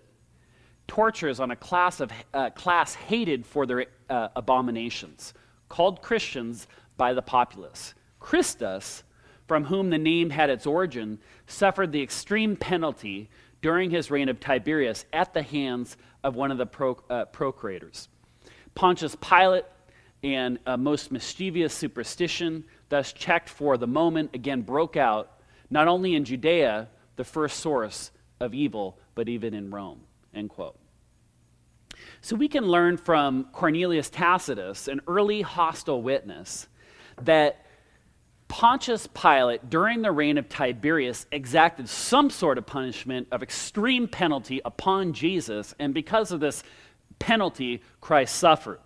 tortures 0.93 1.39
on 1.39 1.49
a 1.49 1.55
class, 1.55 1.99
of, 1.99 2.11
uh, 2.35 2.51
class 2.51 2.93
hated 2.93 3.47
for 3.47 3.65
their 3.65 3.87
uh, 4.11 4.27
abominations, 4.35 5.33
called 5.67 6.03
Christians 6.03 6.67
by 6.97 7.15
the 7.15 7.21
populace. 7.23 7.95
Christus, 8.19 9.01
from 9.47 9.63
whom 9.63 9.89
the 9.89 9.97
name 9.97 10.29
had 10.29 10.51
its 10.51 10.67
origin, 10.67 11.17
suffered 11.47 11.91
the 11.91 12.03
extreme 12.03 12.55
penalty 12.55 13.27
during 13.63 13.89
his 13.89 14.11
reign 14.11 14.29
of 14.29 14.39
Tiberius 14.39 15.05
at 15.11 15.33
the 15.33 15.41
hands 15.41 15.97
of 16.23 16.35
one 16.35 16.51
of 16.51 16.59
the 16.59 16.67
pro, 16.67 16.95
uh, 17.09 17.25
procurators. 17.25 18.07
Pontius 18.75 19.15
Pilate 19.15 19.65
and 20.21 20.59
a 20.67 20.77
most 20.77 21.11
mischievous 21.11 21.73
superstition, 21.73 22.65
thus 22.89 23.11
checked 23.13 23.49
for 23.49 23.77
the 23.77 23.87
moment, 23.87 24.29
again 24.35 24.61
broke 24.61 24.95
out, 24.95 25.39
not 25.71 25.87
only 25.87 26.13
in 26.13 26.23
Judea, 26.23 26.87
the 27.15 27.23
first 27.23 27.61
source 27.61 28.11
of 28.39 28.53
evil, 28.53 28.99
but 29.15 29.27
even 29.27 29.55
in 29.55 29.71
Rome. 29.71 30.01
End 30.35 30.51
quote. 30.51 30.77
So 32.23 32.37
we 32.37 32.47
can 32.47 32.63
learn 32.63 32.95
from 32.95 33.47
Cornelius 33.51 34.09
Tacitus, 34.09 34.87
an 34.87 35.01
early 35.09 35.41
hostile 35.41 36.01
witness, 36.01 36.69
that 37.21 37.65
Pontius 38.47 39.07
Pilate, 39.07 39.69
during 39.69 40.01
the 40.01 40.11
reign 40.11 40.37
of 40.37 40.47
Tiberius, 40.47 41.25
exacted 41.33 41.89
some 41.89 42.29
sort 42.29 42.57
of 42.57 42.65
punishment 42.65 43.27
of 43.33 43.43
extreme 43.43 44.07
penalty 44.07 44.61
upon 44.63 45.11
Jesus, 45.11 45.75
and 45.79 45.93
because 45.93 46.31
of 46.31 46.39
this 46.39 46.63
penalty, 47.19 47.81
Christ 47.99 48.35
suffered. 48.35 48.79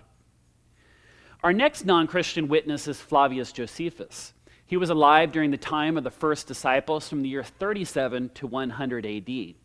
Our 1.44 1.54
next 1.54 1.86
non 1.86 2.08
Christian 2.08 2.48
witness 2.48 2.88
is 2.88 3.00
Flavius 3.00 3.52
Josephus. 3.52 4.34
He 4.66 4.78
was 4.78 4.90
alive 4.90 5.32
during 5.32 5.52
the 5.52 5.58
time 5.58 5.96
of 5.96 6.04
the 6.04 6.10
first 6.10 6.48
disciples 6.48 7.08
from 7.08 7.22
the 7.22 7.30
year 7.30 7.44
37 7.44 8.30
to 8.30 8.48
100 8.48 9.06
AD. 9.06 9.56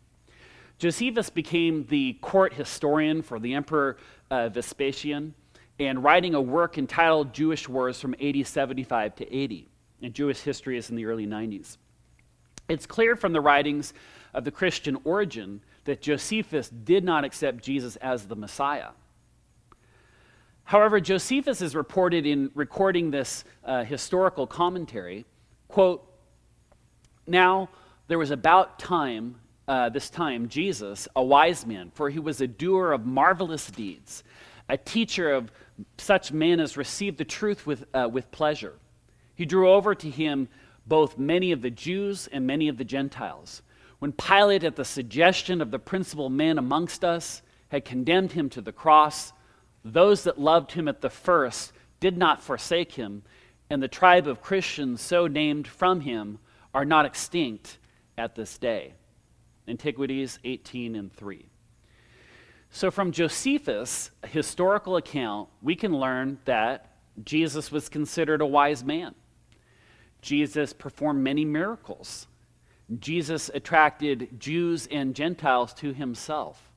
Josephus 0.83 1.29
became 1.29 1.85
the 1.85 2.11
court 2.19 2.55
historian 2.55 3.21
for 3.21 3.39
the 3.39 3.53
Emperor 3.53 3.95
uh, 4.29 4.49
Vespasian 4.49 5.33
and 5.79 6.03
writing 6.03 6.35
a 6.35 6.41
work 6.41 6.77
entitled 6.77 7.33
Jewish 7.33 7.69
Wars 7.69 8.01
from 8.01 8.13
AD 8.21 8.45
75 8.45 9.15
to 9.15 9.33
80 9.33 9.69
and 10.01 10.13
Jewish 10.13 10.41
history 10.41 10.77
is 10.77 10.89
in 10.89 10.97
the 10.97 11.05
early 11.05 11.25
90s. 11.25 11.77
It's 12.67 12.85
clear 12.85 13.15
from 13.15 13.31
the 13.31 13.39
writings 13.39 13.93
of 14.33 14.43
the 14.43 14.51
Christian 14.51 14.97
origin 15.05 15.61
that 15.85 16.01
Josephus 16.01 16.67
did 16.67 17.05
not 17.05 17.23
accept 17.23 17.63
Jesus 17.63 17.95
as 17.95 18.25
the 18.25 18.35
Messiah. 18.35 18.89
However, 20.65 20.99
Josephus 20.99 21.61
is 21.61 21.77
reported 21.77 22.25
in 22.25 22.51
recording 22.55 23.09
this 23.09 23.45
uh, 23.63 23.85
historical 23.85 24.45
commentary, 24.45 25.23
quote, 25.69 26.05
Now 27.25 27.69
there 28.09 28.19
was 28.19 28.31
about 28.31 28.79
time, 28.79 29.37
uh, 29.67 29.89
this 29.89 30.09
time, 30.09 30.49
Jesus, 30.49 31.07
a 31.15 31.23
wise 31.23 31.65
man, 31.65 31.91
for 31.93 32.09
he 32.09 32.19
was 32.19 32.41
a 32.41 32.47
doer 32.47 32.91
of 32.91 33.05
marvelous 33.05 33.71
deeds, 33.71 34.23
a 34.69 34.77
teacher 34.77 35.31
of 35.31 35.51
such 35.97 36.31
men 36.31 36.59
as 36.59 36.77
received 36.77 37.17
the 37.17 37.25
truth 37.25 37.65
with, 37.65 37.85
uh, 37.93 38.09
with 38.11 38.31
pleasure. 38.31 38.73
He 39.35 39.45
drew 39.45 39.71
over 39.71 39.95
to 39.95 40.09
him 40.09 40.47
both 40.85 41.17
many 41.17 41.51
of 41.51 41.61
the 41.61 41.69
Jews 41.69 42.27
and 42.31 42.45
many 42.45 42.67
of 42.67 42.77
the 42.77 42.83
Gentiles. 42.83 43.61
When 43.99 44.11
Pilate, 44.11 44.63
at 44.63 44.75
the 44.75 44.85
suggestion 44.85 45.61
of 45.61 45.71
the 45.71 45.79
principal 45.79 46.29
men 46.29 46.57
amongst 46.57 47.05
us, 47.05 47.41
had 47.69 47.85
condemned 47.85 48.33
him 48.33 48.49
to 48.49 48.61
the 48.61 48.73
cross, 48.73 49.31
those 49.85 50.25
that 50.25 50.39
loved 50.39 50.73
him 50.73 50.87
at 50.87 51.01
the 51.01 51.09
first 51.09 51.71
did 51.99 52.17
not 52.17 52.41
forsake 52.41 52.91
him, 52.91 53.23
and 53.69 53.81
the 53.81 53.87
tribe 53.87 54.27
of 54.27 54.41
Christians 54.41 55.01
so 55.01 55.25
named 55.27 55.67
from 55.67 56.01
him 56.01 56.39
are 56.73 56.85
not 56.85 57.05
extinct 57.05 57.77
at 58.17 58.35
this 58.35 58.57
day. 58.57 58.93
Antiquities 59.67 60.39
18 60.43 60.95
and 60.95 61.11
3. 61.13 61.45
So, 62.71 62.89
from 62.89 63.11
Josephus' 63.11 64.09
historical 64.27 64.97
account, 64.97 65.49
we 65.61 65.75
can 65.75 65.95
learn 65.95 66.39
that 66.45 66.97
Jesus 67.23 67.71
was 67.71 67.87
considered 67.89 68.41
a 68.41 68.45
wise 68.45 68.83
man. 68.83 69.13
Jesus 70.21 70.73
performed 70.73 71.23
many 71.23 71.45
miracles. 71.45 72.27
Jesus 72.99 73.51
attracted 73.53 74.39
Jews 74.39 74.87
and 74.91 75.15
Gentiles 75.15 75.73
to 75.75 75.93
himself. 75.93 76.71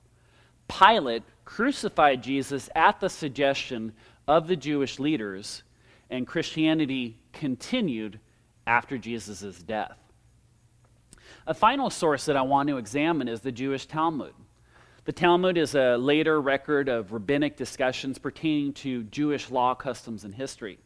Pilate 0.69 1.23
crucified 1.45 2.23
Jesus 2.23 2.69
at 2.75 3.01
the 3.01 3.09
suggestion 3.09 3.93
of 4.27 4.49
the 4.49 4.57
Jewish 4.57 4.99
leaders, 4.99 5.63
and 6.11 6.27
Christianity 6.27 7.19
continued 7.33 8.21
after 8.67 8.99
Jesus' 8.99 9.63
death. 9.63 9.97
A 11.49 11.55
final 11.55 11.91
source 11.91 12.25
that 12.25 12.37
I 12.37 12.43
want 12.43 12.69
to 12.71 12.77
examine 12.77 13.29
is 13.29 13.41
the 13.41 13.53
Jewish 13.53 13.87
Talmud. 13.87 14.35
The 15.05 15.13
Talmud 15.13 15.57
is 15.57 15.77
a 15.77 15.97
later 15.97 16.41
record 16.41 16.89
of 16.89 17.13
rabbinic 17.13 17.57
discussions 17.57 18.19
pertaining 18.19 18.73
to 18.75 19.05
Jewish 19.05 19.49
law, 19.49 19.77
customs, 19.77 20.25
and 20.25 20.35
history. 20.35 20.81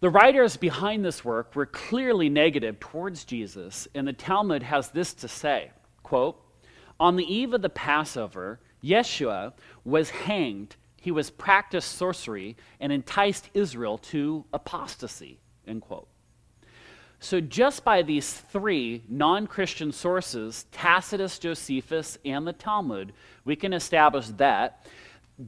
The 0.00 0.10
writers 0.10 0.56
behind 0.56 1.04
this 1.04 1.24
work 1.24 1.54
were 1.54 1.66
clearly 1.66 2.28
negative 2.28 2.80
towards 2.80 3.24
Jesus, 3.24 3.86
and 3.94 4.08
the 4.08 4.12
Talmud 4.12 4.64
has 4.64 4.90
this 4.90 5.14
to 5.14 5.28
say 5.28 5.70
quote, 6.02 6.42
On 6.98 7.14
the 7.14 7.32
eve 7.32 7.54
of 7.54 7.62
the 7.62 7.68
Passover, 7.68 8.58
Yeshua 8.82 9.52
was 9.84 10.10
hanged. 10.10 10.74
He 11.00 11.12
was 11.12 11.30
practiced 11.30 11.92
sorcery 11.92 12.56
and 12.80 12.90
enticed 12.90 13.50
Israel 13.54 13.98
to 13.98 14.44
apostasy. 14.52 15.38
End 15.64 15.82
quote. 15.82 16.08
So, 17.18 17.40
just 17.40 17.82
by 17.82 18.02
these 18.02 18.32
three 18.32 19.02
non 19.08 19.46
Christian 19.46 19.90
sources, 19.90 20.66
Tacitus, 20.70 21.38
Josephus, 21.38 22.18
and 22.24 22.46
the 22.46 22.52
Talmud, 22.52 23.12
we 23.44 23.56
can 23.56 23.72
establish 23.72 24.28
that 24.36 24.86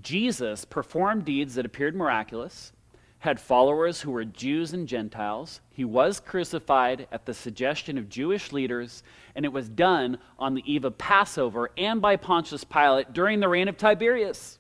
Jesus 0.03 0.65
performed 0.65 1.25
deeds 1.25 1.55
that 1.55 1.67
appeared 1.67 1.95
miraculous, 1.95 2.73
had 3.21 3.41
followers 3.41 4.01
who 4.01 4.11
were 4.11 4.25
Jews 4.25 4.73
and 4.73 4.87
Gentiles. 4.87 5.61
He 5.71 5.85
was 5.85 6.21
crucified 6.21 7.09
at 7.11 7.27
the 7.27 7.35
suggestion 7.35 7.99
of 7.99 8.09
Jewish 8.09 8.53
leaders, 8.53 9.03
and 9.35 9.45
it 9.45 9.53
was 9.53 9.69
done 9.69 10.19
on 10.39 10.55
the 10.55 10.73
eve 10.73 10.85
of 10.85 10.99
Passover 10.99 11.71
and 11.77 12.01
by 12.01 12.17
Pontius 12.17 12.65
Pilate 12.65 13.13
during 13.13 13.41
the 13.41 13.49
reign 13.49 13.69
of 13.69 13.77
Tiberius. 13.77 14.59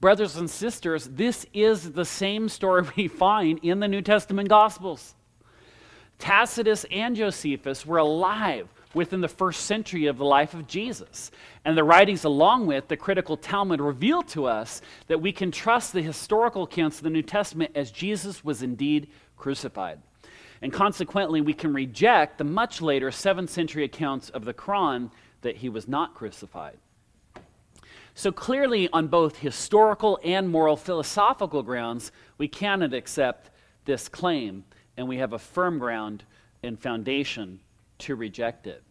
Brothers 0.00 0.36
and 0.36 0.50
sisters, 0.50 1.08
this 1.08 1.46
is 1.52 1.92
the 1.92 2.04
same 2.04 2.48
story 2.48 2.84
we 2.96 3.08
find 3.08 3.58
in 3.62 3.80
the 3.80 3.88
New 3.88 4.02
Testament 4.02 4.48
Gospels. 4.48 5.14
Tacitus 6.22 6.86
and 6.92 7.16
Josephus 7.16 7.84
were 7.84 7.98
alive 7.98 8.68
within 8.94 9.20
the 9.20 9.26
first 9.26 9.64
century 9.64 10.06
of 10.06 10.18
the 10.18 10.24
life 10.24 10.54
of 10.54 10.68
Jesus. 10.68 11.32
And 11.64 11.76
the 11.76 11.82
writings, 11.82 12.22
along 12.22 12.68
with 12.68 12.86
the 12.86 12.96
critical 12.96 13.36
Talmud, 13.36 13.80
reveal 13.80 14.22
to 14.22 14.46
us 14.46 14.82
that 15.08 15.20
we 15.20 15.32
can 15.32 15.50
trust 15.50 15.92
the 15.92 16.00
historical 16.00 16.62
accounts 16.62 16.98
of 16.98 17.02
the 17.02 17.10
New 17.10 17.22
Testament 17.22 17.72
as 17.74 17.90
Jesus 17.90 18.44
was 18.44 18.62
indeed 18.62 19.08
crucified. 19.36 19.98
And 20.62 20.72
consequently, 20.72 21.40
we 21.40 21.54
can 21.54 21.74
reject 21.74 22.38
the 22.38 22.44
much 22.44 22.80
later 22.80 23.10
7th 23.10 23.48
century 23.48 23.82
accounts 23.82 24.30
of 24.30 24.44
the 24.44 24.54
Quran 24.54 25.10
that 25.40 25.56
he 25.56 25.68
was 25.68 25.88
not 25.88 26.14
crucified. 26.14 26.78
So 28.14 28.30
clearly, 28.30 28.88
on 28.92 29.08
both 29.08 29.38
historical 29.38 30.20
and 30.22 30.48
moral 30.48 30.76
philosophical 30.76 31.64
grounds, 31.64 32.12
we 32.38 32.46
cannot 32.46 32.94
accept 32.94 33.50
this 33.86 34.08
claim 34.08 34.62
and 34.96 35.08
we 35.08 35.18
have 35.18 35.32
a 35.32 35.38
firm 35.38 35.78
ground 35.78 36.24
and 36.62 36.78
foundation 36.78 37.60
to 37.98 38.14
reject 38.14 38.66
it. 38.66 38.82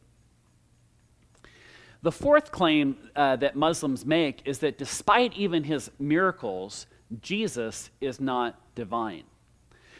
The 2.04 2.12
fourth 2.12 2.52
claim 2.52 2.98
uh, 3.16 3.36
that 3.38 3.56
Muslims 3.56 4.06
make 4.06 4.42
is 4.46 4.60
that 4.60 4.78
despite 4.78 5.34
even 5.34 5.64
his 5.64 5.92
miracles, 6.00 6.88
Jesus 7.22 7.92
is 8.00 8.20
not 8.20 8.60
divine. 8.74 9.24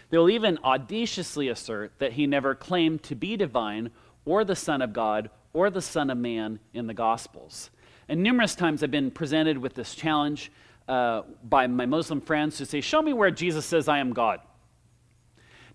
They'll 0.10 0.30
even 0.30 0.58
audaciously 0.64 1.48
assert 1.48 1.94
that 2.00 2.14
he 2.14 2.26
never 2.26 2.56
claimed 2.56 3.04
to 3.04 3.16
be 3.16 3.38
divine 3.38 3.92
or 4.26 4.44
the 4.44 4.56
Son 4.56 4.82
of 4.82 4.94
God 4.94 5.30
or 5.54 5.70
the 5.70 5.82
Son 5.82 6.10
of 6.10 6.18
Man 6.18 6.60
in 6.74 6.88
the 6.88 6.94
Gospels. 6.94 7.70
And 8.10 8.24
numerous 8.24 8.56
times 8.56 8.84
I've 8.84 8.92
been 8.92 9.12
presented 9.12 9.58
with 9.58 9.74
this 9.74 9.96
challenge 9.96 10.52
uh, 10.88 11.22
by 11.44 11.68
my 11.68 11.86
Muslim 11.86 12.20
friends 12.20 12.58
who 12.58 12.66
say, 12.66 12.82
Show 12.82 13.02
me 13.02 13.14
where 13.14 13.32
Jesus 13.32 13.66
says, 13.66 13.88
I 13.88 14.00
am 14.00 14.12
God. 14.12 14.42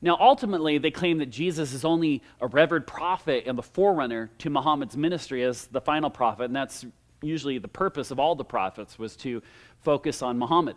Now, 0.07 0.17
ultimately, 0.21 0.79
they 0.79 0.93
claim 0.93 1.19
that 1.19 1.31
Jesus 1.31 1.73
is 1.73 1.85
only 1.85 2.23
a 2.41 2.47
revered 2.47 2.87
prophet 2.87 3.43
and 3.45 3.59
the 3.59 3.63
forerunner 3.63 4.31
to 4.39 4.49
Muhammad's 4.49 4.97
ministry 4.97 5.43
as 5.43 5.67
the 5.67 5.81
final 5.81 6.11
prophet, 6.11 6.45
and 6.45 6.55
that's 6.55 6.87
usually 7.23 7.59
the 7.59 7.67
purpose 7.67 8.13
of 8.13 8.21
all 8.21 8.37
the 8.37 8.45
prophets 8.45 9.01
was 9.01 9.17
to 9.17 9.43
focus 9.81 10.23
on 10.23 10.39
Muhammad. 10.39 10.77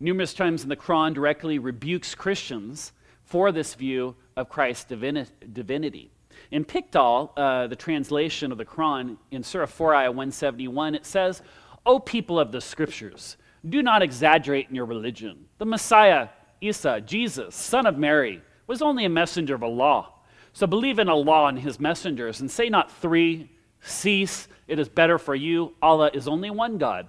Numerous 0.00 0.32
times 0.32 0.62
in 0.62 0.70
the 0.70 0.76
Quran 0.76 1.12
directly 1.12 1.58
rebukes 1.58 2.14
Christians 2.14 2.92
for 3.24 3.52
this 3.52 3.74
view 3.74 4.16
of 4.36 4.48
Christ's 4.48 4.84
divinity. 4.84 6.10
In 6.50 6.64
Pickthall, 6.64 7.32
uh, 7.36 7.66
the 7.66 7.76
translation 7.76 8.52
of 8.52 8.56
the 8.56 8.64
Quran, 8.64 9.18
in 9.30 9.42
Surah 9.42 9.66
4, 9.66 9.94
Ayah 9.94 10.10
171, 10.12 10.94
it 10.94 11.04
says, 11.04 11.42
O 11.84 11.98
people 11.98 12.40
of 12.40 12.52
the 12.52 12.62
scriptures, 12.62 13.36
do 13.68 13.82
not 13.82 14.00
exaggerate 14.00 14.70
in 14.70 14.74
your 14.74 14.86
religion. 14.86 15.44
The 15.58 15.66
Messiah 15.66 16.28
Isa, 16.60 17.00
Jesus, 17.00 17.54
son 17.54 17.86
of 17.86 17.96
Mary, 17.96 18.42
was 18.66 18.82
only 18.82 19.04
a 19.04 19.10
messenger 19.10 19.54
of 19.54 19.62
Allah. 19.62 20.12
So 20.52 20.66
believe 20.66 20.98
in 20.98 21.08
Allah 21.08 21.46
and 21.46 21.58
his 21.58 21.80
messengers 21.80 22.40
and 22.40 22.50
say 22.50 22.68
not 22.68 22.90
three, 22.90 23.50
cease, 23.80 24.48
it 24.68 24.78
is 24.78 24.88
better 24.88 25.18
for 25.18 25.34
you. 25.34 25.74
Allah 25.82 26.10
is 26.12 26.28
only 26.28 26.50
one 26.50 26.78
God. 26.78 27.08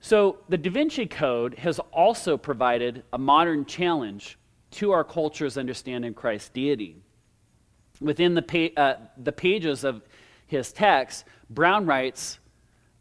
So 0.00 0.38
the 0.48 0.58
Da 0.58 0.70
Vinci 0.70 1.06
Code 1.06 1.54
has 1.58 1.78
also 1.78 2.36
provided 2.36 3.04
a 3.12 3.18
modern 3.18 3.64
challenge 3.64 4.38
to 4.72 4.90
our 4.90 5.04
culture's 5.04 5.56
understanding 5.56 6.10
of 6.10 6.16
Christ's 6.16 6.50
deity. 6.50 6.96
Within 8.00 8.34
the, 8.34 8.42
pa- 8.42 8.80
uh, 8.82 8.96
the 9.16 9.32
pages 9.32 9.84
of 9.84 10.02
his 10.46 10.72
text, 10.72 11.24
Brown 11.48 11.86
writes, 11.86 12.38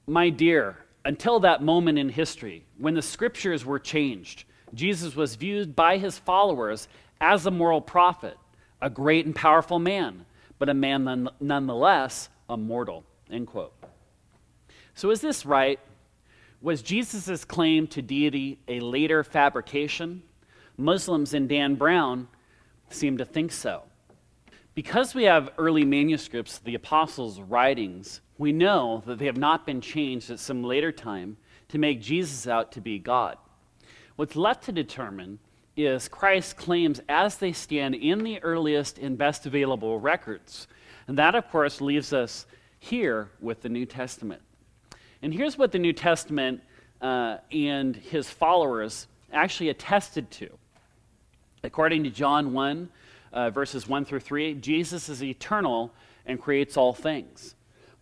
My 0.07 0.29
dear, 0.29 0.77
until 1.03 1.39
that 1.41 1.61
moment 1.61 1.99
in 1.99 2.07
history 2.09 2.65
when 2.77 2.93
the 2.93 3.01
scriptures 3.01 3.65
were 3.65 3.79
changed, 3.79 4.45
Jesus 4.73 5.15
was 5.15 5.35
viewed 5.35 5.75
by 5.75 5.97
his 5.97 6.17
followers 6.17 6.87
as 7.21 7.45
a 7.45 7.51
moral 7.51 7.81
prophet, 7.81 8.37
a 8.81 8.89
great 8.89 9.25
and 9.25 9.35
powerful 9.35 9.79
man, 9.79 10.25
but 10.59 10.69
a 10.69 10.73
man 10.73 11.03
none, 11.03 11.29
nonetheless 11.39 12.29
a 12.49 12.57
mortal. 12.57 13.03
End 13.29 13.47
quote. 13.47 13.73
So, 14.95 15.09
is 15.09 15.21
this 15.21 15.45
right? 15.45 15.79
Was 16.61 16.81
Jesus' 16.81 17.43
claim 17.43 17.87
to 17.87 18.01
deity 18.01 18.59
a 18.67 18.79
later 18.79 19.23
fabrication? 19.23 20.23
Muslims 20.77 21.33
and 21.33 21.49
Dan 21.49 21.75
Brown 21.75 22.27
seem 22.89 23.17
to 23.17 23.25
think 23.25 23.51
so. 23.51 23.83
Because 24.75 25.13
we 25.13 25.23
have 25.23 25.51
early 25.57 25.85
manuscripts 25.85 26.57
the 26.59 26.75
apostles' 26.75 27.39
writings, 27.39 28.21
we 28.37 28.51
know 28.51 29.03
that 29.05 29.19
they 29.19 29.25
have 29.25 29.37
not 29.37 29.65
been 29.65 29.81
changed 29.81 30.31
at 30.31 30.39
some 30.39 30.63
later 30.63 30.91
time 30.91 31.37
to 31.69 31.77
make 31.77 32.01
Jesus 32.01 32.47
out 32.47 32.71
to 32.71 32.81
be 32.81 32.97
God. 32.97 33.37
What's 34.15 34.35
left 34.35 34.65
to 34.65 34.71
determine 34.71 35.39
is 35.75 36.07
Christ's 36.07 36.53
claims 36.53 37.01
as 37.09 37.37
they 37.37 37.51
stand 37.51 37.95
in 37.95 38.23
the 38.23 38.41
earliest 38.43 38.99
and 38.99 39.17
best 39.17 39.45
available 39.45 39.99
records. 39.99 40.67
And 41.07 41.17
that, 41.17 41.33
of 41.33 41.49
course, 41.49 41.81
leaves 41.81 42.13
us 42.13 42.45
here 42.79 43.31
with 43.39 43.61
the 43.61 43.69
New 43.69 43.85
Testament. 43.85 44.41
And 45.21 45.33
here's 45.33 45.57
what 45.57 45.71
the 45.71 45.79
New 45.79 45.93
Testament 45.93 46.61
uh, 47.01 47.37
and 47.51 47.95
his 47.95 48.29
followers 48.29 49.07
actually 49.31 49.69
attested 49.69 50.29
to. 50.31 50.49
According 51.63 52.03
to 52.03 52.09
John 52.11 52.53
1, 52.53 52.89
uh, 53.31 53.49
verses 53.49 53.87
1 53.87 54.05
through 54.05 54.19
3, 54.19 54.55
Jesus 54.55 55.09
is 55.09 55.23
eternal 55.23 55.91
and 56.25 56.39
creates 56.39 56.77
all 56.77 56.93
things. 56.93 57.55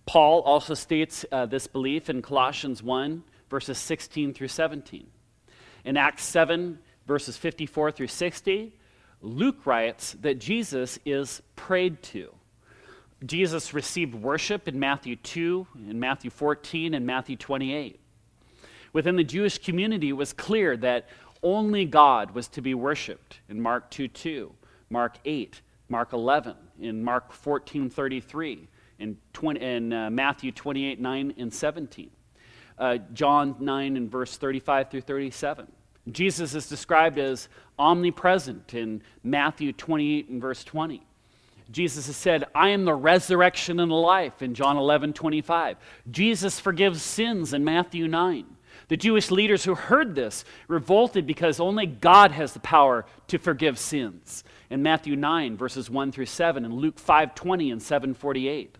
Paul 0.05 0.41
also 0.41 0.73
states 0.73 1.25
uh, 1.31 1.45
this 1.45 1.67
belief 1.67 2.09
in 2.09 2.21
Colossians 2.21 2.83
1, 2.83 3.23
verses 3.49 3.77
16 3.77 4.33
through 4.33 4.49
17. 4.49 5.07
In 5.83 5.97
Acts 5.97 6.23
7, 6.23 6.79
verses 7.07 7.37
54 7.37 7.91
through 7.91 8.07
60, 8.07 8.73
Luke 9.21 9.65
writes 9.65 10.15
that 10.21 10.39
Jesus 10.39 10.99
is 11.05 11.41
prayed 11.55 12.01
to. 12.03 12.33
Jesus 13.25 13.73
received 13.73 14.15
worship 14.15 14.67
in 14.67 14.79
Matthew 14.79 15.15
2, 15.15 15.67
in 15.89 15.99
Matthew 15.99 16.31
14, 16.31 16.95
and 16.95 17.05
Matthew 17.05 17.35
28. 17.35 17.99
Within 18.93 19.15
the 19.15 19.23
Jewish 19.23 19.59
community, 19.59 20.09
it 20.09 20.13
was 20.13 20.33
clear 20.33 20.75
that 20.77 21.07
only 21.43 21.85
God 21.85 22.31
was 22.31 22.47
to 22.49 22.61
be 22.61 22.73
worshiped 22.73 23.39
in 23.49 23.61
Mark 23.61 23.89
2 23.91 24.07
2, 24.07 24.51
Mark 24.89 25.17
8, 25.25 25.61
Mark 25.89 26.13
11, 26.13 26.55
in 26.79 27.03
Mark 27.03 27.31
14 27.31 27.89
33, 27.89 28.67
in, 28.99 29.17
20, 29.33 29.61
in 29.61 29.93
uh, 29.93 30.09
Matthew 30.09 30.51
28 30.51 30.99
9 30.99 31.33
and 31.37 31.53
17, 31.53 32.09
uh, 32.81 32.97
John 33.13 33.55
9 33.59 33.95
and 33.95 34.11
verse 34.11 34.35
35 34.35 34.89
through 34.89 35.01
37. 35.01 35.67
Jesus 36.11 36.55
is 36.55 36.67
described 36.67 37.19
as 37.19 37.47
omnipresent 37.77 38.73
in 38.73 39.03
Matthew 39.23 39.71
28 39.71 40.29
and 40.29 40.41
verse 40.41 40.63
20. 40.63 41.05
Jesus 41.69 42.07
has 42.07 42.17
said, 42.17 42.43
I 42.55 42.69
am 42.69 42.83
the 42.83 42.95
resurrection 42.95 43.79
and 43.79 43.91
the 43.91 43.95
life 43.95 44.41
in 44.41 44.55
John 44.55 44.77
11 44.77 45.13
25. 45.13 45.77
Jesus 46.09 46.59
forgives 46.59 47.03
sins 47.03 47.53
in 47.53 47.63
Matthew 47.63 48.07
9. 48.07 48.45
The 48.87 48.97
Jewish 48.97 49.29
leaders 49.29 49.63
who 49.63 49.75
heard 49.75 50.15
this 50.15 50.43
revolted 50.67 51.27
because 51.27 51.59
only 51.59 51.85
God 51.85 52.31
has 52.31 52.53
the 52.53 52.59
power 52.59 53.05
to 53.27 53.37
forgive 53.37 53.77
sins. 53.77 54.43
In 54.69 54.81
Matthew 54.81 55.15
9, 55.15 55.55
verses 55.55 55.89
1 55.89 56.11
through 56.11 56.25
7, 56.25 56.65
and 56.65 56.73
Luke 56.73 56.99
5:20 56.99 57.71
and 57.71 57.81
748. 57.81 58.77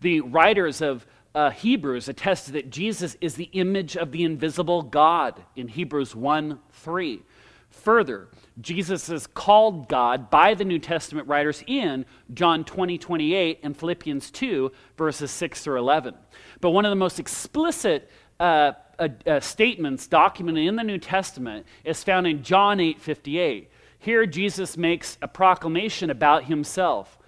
The 0.00 0.20
writers 0.20 0.80
of 0.80 1.04
uh, 1.34 1.50
Hebrews 1.50 2.08
attest 2.08 2.52
that 2.52 2.70
Jesus 2.70 3.16
is 3.20 3.34
the 3.34 3.50
image 3.52 3.96
of 3.96 4.12
the 4.12 4.24
invisible 4.24 4.82
God 4.82 5.42
in 5.56 5.68
Hebrews 5.68 6.14
1 6.14 6.58
3. 6.72 7.22
Further, 7.70 8.28
Jesus 8.60 9.08
is 9.08 9.28
called 9.28 9.88
God 9.88 10.28
by 10.28 10.54
the 10.54 10.64
New 10.64 10.80
Testament 10.80 11.28
writers 11.28 11.62
in 11.66 12.04
John 12.34 12.64
20, 12.64 12.98
28 12.98 13.60
and 13.62 13.76
Philippians 13.76 14.30
2, 14.32 14.72
verses 14.98 15.30
6 15.30 15.62
through 15.62 15.78
11. 15.78 16.14
But 16.60 16.70
one 16.70 16.84
of 16.84 16.90
the 16.90 16.96
most 16.96 17.20
explicit 17.20 18.10
uh, 18.40 18.72
uh, 18.98 19.08
uh, 19.26 19.40
statements 19.40 20.08
documented 20.08 20.66
in 20.66 20.76
the 20.76 20.82
New 20.82 20.98
Testament 20.98 21.64
is 21.84 22.02
found 22.02 22.26
in 22.26 22.42
John 22.42 22.80
8 22.80 23.00
58. 23.00 23.70
Here, 24.00 24.26
Jesus 24.26 24.76
makes 24.76 25.16
a 25.22 25.28
proclamation 25.28 26.10
about 26.10 26.44
himself. 26.44 27.18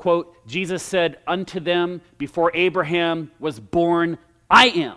Quote, 0.00 0.34
Jesus 0.46 0.82
said 0.82 1.18
unto 1.26 1.60
them, 1.60 2.00
Before 2.16 2.50
Abraham 2.54 3.30
was 3.38 3.60
born, 3.60 4.16
I 4.50 4.68
am. 4.68 4.96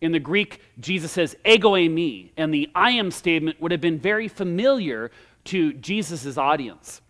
In 0.00 0.12
the 0.12 0.20
Greek, 0.20 0.60
Jesus 0.78 1.10
says, 1.10 1.34
Ego 1.44 1.72
eimi, 1.72 2.30
and 2.36 2.54
the 2.54 2.70
I 2.72 2.92
am 2.92 3.10
statement 3.10 3.60
would 3.60 3.72
have 3.72 3.80
been 3.80 3.98
very 3.98 4.28
familiar 4.28 5.10
to 5.46 5.72
Jesus' 5.72 6.38
audience. 6.38 7.00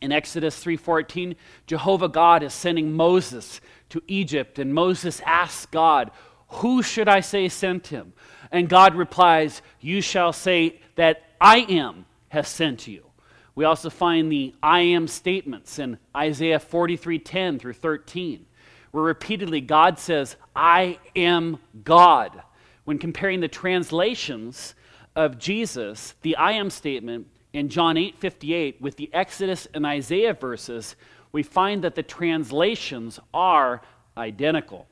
In 0.00 0.10
Exodus 0.10 0.60
3:14, 0.60 1.36
Jehovah 1.68 2.08
God 2.08 2.42
is 2.42 2.52
sending 2.52 2.94
Moses 2.94 3.60
to 3.90 4.02
Egypt, 4.08 4.58
and 4.58 4.74
Moses 4.74 5.22
asks 5.24 5.66
God, 5.66 6.10
who 6.48 6.82
should 6.82 7.08
I 7.08 7.20
say 7.20 7.48
sent 7.48 7.86
him? 7.86 8.12
And 8.50 8.68
God 8.68 8.96
replies, 8.96 9.62
You 9.78 10.00
shall 10.00 10.32
say 10.32 10.80
that 10.96 11.22
I 11.40 11.58
am 11.58 12.06
has 12.30 12.48
sent 12.48 12.88
you. 12.88 13.09
We 13.54 13.64
also 13.64 13.90
find 13.90 14.30
the 14.30 14.54
I 14.62 14.80
am 14.80 15.08
statements 15.08 15.78
in 15.78 15.98
Isaiah 16.16 16.58
43:10 16.58 17.58
through 17.58 17.74
13, 17.74 18.46
where 18.90 19.04
repeatedly 19.04 19.60
God 19.60 19.98
says, 19.98 20.36
I 20.54 20.98
am 21.14 21.58
God. 21.84 22.42
When 22.84 22.98
comparing 22.98 23.40
the 23.40 23.48
translations 23.48 24.74
of 25.14 25.38
Jesus, 25.38 26.14
the 26.22 26.36
I 26.36 26.52
am 26.52 26.70
statement 26.70 27.26
in 27.52 27.68
John 27.68 27.96
8:58 27.96 28.80
with 28.80 28.96
the 28.96 29.10
Exodus 29.12 29.66
and 29.74 29.84
Isaiah 29.84 30.34
verses, 30.34 30.96
we 31.32 31.42
find 31.42 31.82
that 31.82 31.94
the 31.94 32.02
translations 32.02 33.20
are 33.34 33.82
identical. 34.16 34.86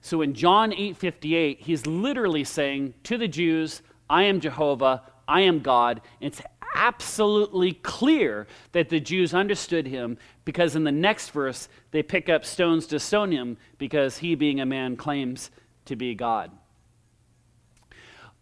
So 0.00 0.22
in 0.22 0.34
John 0.34 0.72
8:58, 0.72 1.60
he's 1.60 1.86
literally 1.86 2.44
saying 2.44 2.94
to 3.04 3.18
the 3.18 3.28
Jews, 3.28 3.82
I 4.08 4.22
am 4.24 4.40
Jehovah, 4.40 5.02
I 5.26 5.40
am 5.40 5.60
God. 5.60 6.00
It's 6.20 6.40
absolutely 6.76 7.72
clear 7.72 8.46
that 8.72 8.88
the 8.88 9.00
Jews 9.00 9.34
understood 9.34 9.86
him 9.86 10.18
because 10.44 10.76
in 10.76 10.84
the 10.84 10.92
next 10.92 11.30
verse 11.30 11.68
they 11.90 12.02
pick 12.02 12.28
up 12.28 12.44
stones 12.44 12.86
to 12.88 13.00
stone 13.00 13.32
him 13.32 13.56
because 13.78 14.18
he 14.18 14.34
being 14.34 14.60
a 14.60 14.66
man 14.66 14.96
claims 14.96 15.50
to 15.86 15.96
be 15.96 16.14
God. 16.14 16.50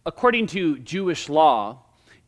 According 0.05 0.47
to 0.47 0.77
Jewish 0.79 1.29
law, 1.29 1.79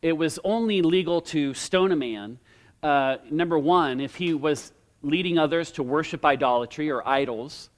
it 0.02 0.12
was 0.12 0.38
only 0.42 0.82
legal 0.82 1.20
to 1.20 1.54
stone 1.54 1.92
a 1.92 1.96
man, 1.96 2.38
uh, 2.82 3.16
number 3.30 3.58
one, 3.58 4.00
if 4.00 4.14
he 4.14 4.34
was 4.34 4.72
leading 5.02 5.38
others 5.38 5.70
to 5.72 5.82
worship 5.82 6.24
idolatry 6.24 6.90
or 6.90 7.06
idols. 7.06 7.70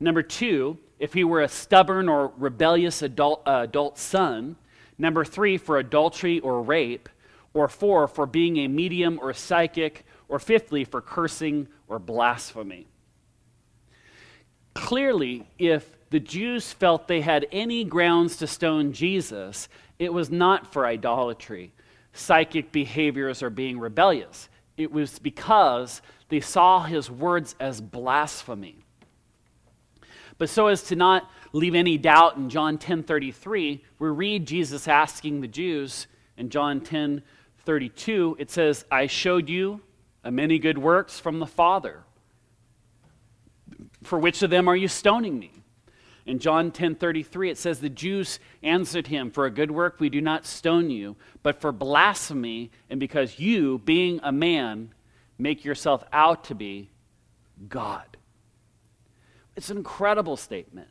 Number 0.00 0.22
two, 0.22 0.78
if 0.98 1.12
he 1.12 1.24
were 1.24 1.42
a 1.42 1.48
stubborn 1.48 2.08
or 2.08 2.32
rebellious 2.36 3.02
adult, 3.02 3.42
uh, 3.46 3.60
adult 3.62 3.98
son. 3.98 4.56
Number 4.98 5.24
three, 5.24 5.58
for 5.58 5.78
adultery 5.78 6.40
or 6.40 6.62
rape. 6.62 7.08
Or 7.54 7.68
four, 7.68 8.06
for 8.08 8.26
being 8.26 8.58
a 8.58 8.68
medium 8.68 9.18
or 9.22 9.32
psychic. 9.32 10.04
Or 10.28 10.38
fifthly, 10.38 10.84
for 10.84 11.00
cursing 11.00 11.68
or 11.88 11.98
blasphemy. 11.98 12.86
Clearly, 14.74 15.48
if 15.58 15.96
the 16.10 16.20
Jews 16.20 16.72
felt 16.72 17.08
they 17.08 17.20
had 17.20 17.46
any 17.52 17.84
grounds 17.84 18.36
to 18.38 18.46
stone 18.46 18.92
Jesus, 18.92 19.68
it 19.98 20.12
was 20.12 20.30
not 20.30 20.72
for 20.72 20.86
idolatry, 20.86 21.72
psychic 22.12 22.72
behaviors, 22.72 23.42
or 23.42 23.50
being 23.50 23.78
rebellious. 23.78 24.48
It 24.76 24.90
was 24.90 25.18
because 25.18 26.02
they 26.28 26.40
saw 26.40 26.82
his 26.82 27.10
words 27.10 27.54
as 27.60 27.80
blasphemy. 27.80 28.78
But 30.38 30.48
so 30.48 30.66
as 30.66 30.82
to 30.84 30.96
not 30.96 31.30
leave 31.52 31.76
any 31.76 31.96
doubt 31.96 32.36
in 32.36 32.50
John 32.50 32.78
10:33, 32.78 33.84
we 33.98 34.08
read 34.08 34.46
Jesus 34.46 34.88
asking 34.88 35.40
the 35.40 35.48
Jews 35.48 36.08
in 36.36 36.50
John 36.50 36.80
10:32, 37.64 38.36
it 38.38 38.50
says, 38.50 38.84
"I 38.90 39.06
showed 39.06 39.48
you 39.48 39.80
a 40.22 40.30
many 40.30 40.58
good 40.58 40.78
works 40.78 41.18
from 41.18 41.38
the 41.38 41.46
Father. 41.46 42.04
For 44.02 44.18
which 44.18 44.42
of 44.42 44.50
them 44.50 44.68
are 44.68 44.76
you 44.76 44.88
stoning 44.88 45.38
me?" 45.38 45.50
In 46.26 46.38
John 46.38 46.70
10:33 46.70 47.50
it 47.50 47.58
says 47.58 47.80
the 47.80 47.90
Jews 47.90 48.38
answered 48.62 49.08
him, 49.08 49.30
"For 49.30 49.44
a 49.44 49.50
good 49.50 49.70
work 49.70 50.00
we 50.00 50.08
do 50.08 50.20
not 50.20 50.46
stone 50.46 50.88
you, 50.90 51.16
but 51.42 51.60
for 51.60 51.72
blasphemy 51.72 52.70
and 52.88 52.98
because 52.98 53.38
you, 53.38 53.78
being 53.78 54.20
a 54.22 54.32
man, 54.32 54.94
make 55.36 55.64
yourself 55.64 56.04
out 56.12 56.44
to 56.44 56.54
be 56.54 56.90
God." 57.68 58.16
It's 59.54 59.70
an 59.70 59.76
incredible 59.76 60.36
statement. 60.36 60.88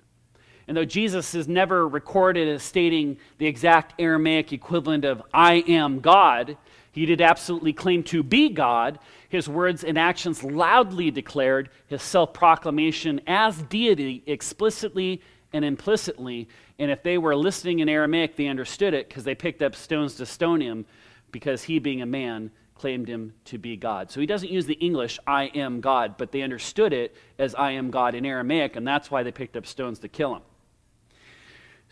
And 0.68 0.78
though 0.78 0.86
Jesus 0.86 1.36
is 1.36 1.48
never 1.48 1.88
recorded 1.88 2.48
as 2.48 2.64
stating 2.64 3.18
the 3.38 3.48
exact 3.48 4.00
Aramaic 4.00 4.54
equivalent 4.54 5.04
of 5.04 5.22
I 5.34 5.56
am 5.68 6.00
God, 6.00 6.58
he 6.94 7.06
did 7.06 7.22
absolutely 7.22 7.74
claim 7.74 8.04
to 8.04 8.24
be 8.24 8.50
God. 8.50 9.00
His 9.28 9.50
words 9.50 9.84
and 9.84 9.98
actions 9.98 10.44
loudly 10.44 11.12
declared 11.12 11.70
his 11.88 12.02
self 12.02 12.34
proclamation 12.34 13.20
as 13.28 13.62
deity 13.64 14.24
explicitly 14.26 15.22
and 15.52 15.66
implicitly. 15.66 16.48
And 16.80 16.92
if 16.92 17.04
they 17.04 17.18
were 17.18 17.36
listening 17.36 17.80
in 17.80 17.90
Aramaic, 17.90 18.36
they 18.36 18.48
understood 18.48 18.94
it 18.94 19.10
because 19.10 19.24
they 19.24 19.36
picked 19.36 19.62
up 19.62 19.76
stones 19.76 20.16
to 20.16 20.26
stone 20.26 20.62
him 20.62 20.86
because 21.32 21.64
he, 21.64 21.80
being 21.80 22.02
a 22.02 22.06
man, 22.06 22.52
claimed 22.76 23.08
him 23.08 23.34
to 23.46 23.58
be 23.58 23.76
God. 23.76 24.12
So 24.12 24.20
he 24.20 24.26
doesn't 24.26 24.52
use 24.52 24.66
the 24.66 24.74
English, 24.74 25.20
I 25.26 25.46
am 25.46 25.82
God, 25.82 26.16
but 26.18 26.32
they 26.32 26.42
understood 26.42 26.94
it 26.94 27.16
as 27.40 27.56
I 27.56 27.72
am 27.72 27.92
God 27.92 28.14
in 28.14 28.26
Aramaic, 28.26 28.76
and 28.76 28.86
that's 28.86 29.10
why 29.10 29.24
they 29.24 29.32
picked 29.32 29.58
up 29.58 29.66
stones 29.66 30.00
to 30.00 30.08
kill 30.08 30.36
him. 30.36 30.42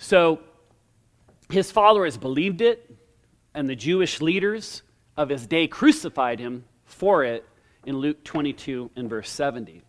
So 0.02 0.40
his 1.52 1.72
followers 1.72 2.18
believed 2.18 2.62
it, 2.62 2.90
and 3.54 3.70
the 3.70 3.76
Jewish 3.76 4.20
leaders 4.20 4.82
of 5.16 5.30
his 5.30 5.46
day 5.46 5.68
crucified 5.68 6.40
him 6.40 6.66
for 6.86 7.24
it 7.24 7.48
in 7.86 7.98
Luke 7.98 8.24
22 8.24 8.90
and 8.96 9.08
verse 9.08 9.30
70. 9.30 9.84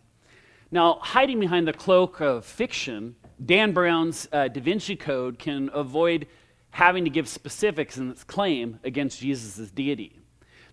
Now, 0.69 0.99
hiding 1.01 1.39
behind 1.39 1.67
the 1.67 1.73
cloak 1.73 2.21
of 2.21 2.45
fiction, 2.45 3.15
Dan 3.43 3.73
Brown's 3.73 4.27
uh, 4.31 4.49
Da 4.49 4.61
Vinci 4.61 4.95
Code 4.95 5.39
can 5.39 5.71
avoid 5.73 6.27
having 6.69 7.05
to 7.05 7.09
give 7.09 7.27
specifics 7.27 7.97
in 7.97 8.11
its 8.11 8.23
claim 8.23 8.79
against 8.83 9.19
Jesus' 9.19 9.71
deity. 9.71 10.19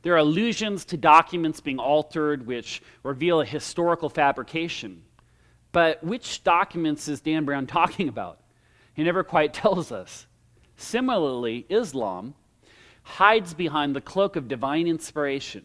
There 0.03 0.12
are 0.12 0.18
allusions 0.18 0.84
to 0.86 0.99
documents 0.99 1.61
being 1.61 1.78
altered 1.78 2.47
which 2.47 2.82
reveal 3.03 3.41
a 3.41 3.47
historical 3.47 4.11
fabrication. 4.11 5.03
But 5.72 6.05
which 6.05 6.45
documents 6.45 7.09
is 7.09 7.22
Dan 7.22 7.47
Brown 7.47 7.66
talking 7.78 8.07
about? 8.07 8.41
He 9.01 9.05
never 9.05 9.25
quite 9.25 9.55
tells 9.55 9.91
us. 9.93 10.27
Similarly, 10.77 11.65
Islam 11.71 12.35
hides 13.03 13.55
behind 13.55 13.97
the 13.97 14.03
cloak 14.03 14.37
of 14.37 14.47
divine 14.47 14.87
inspiration. 14.87 15.65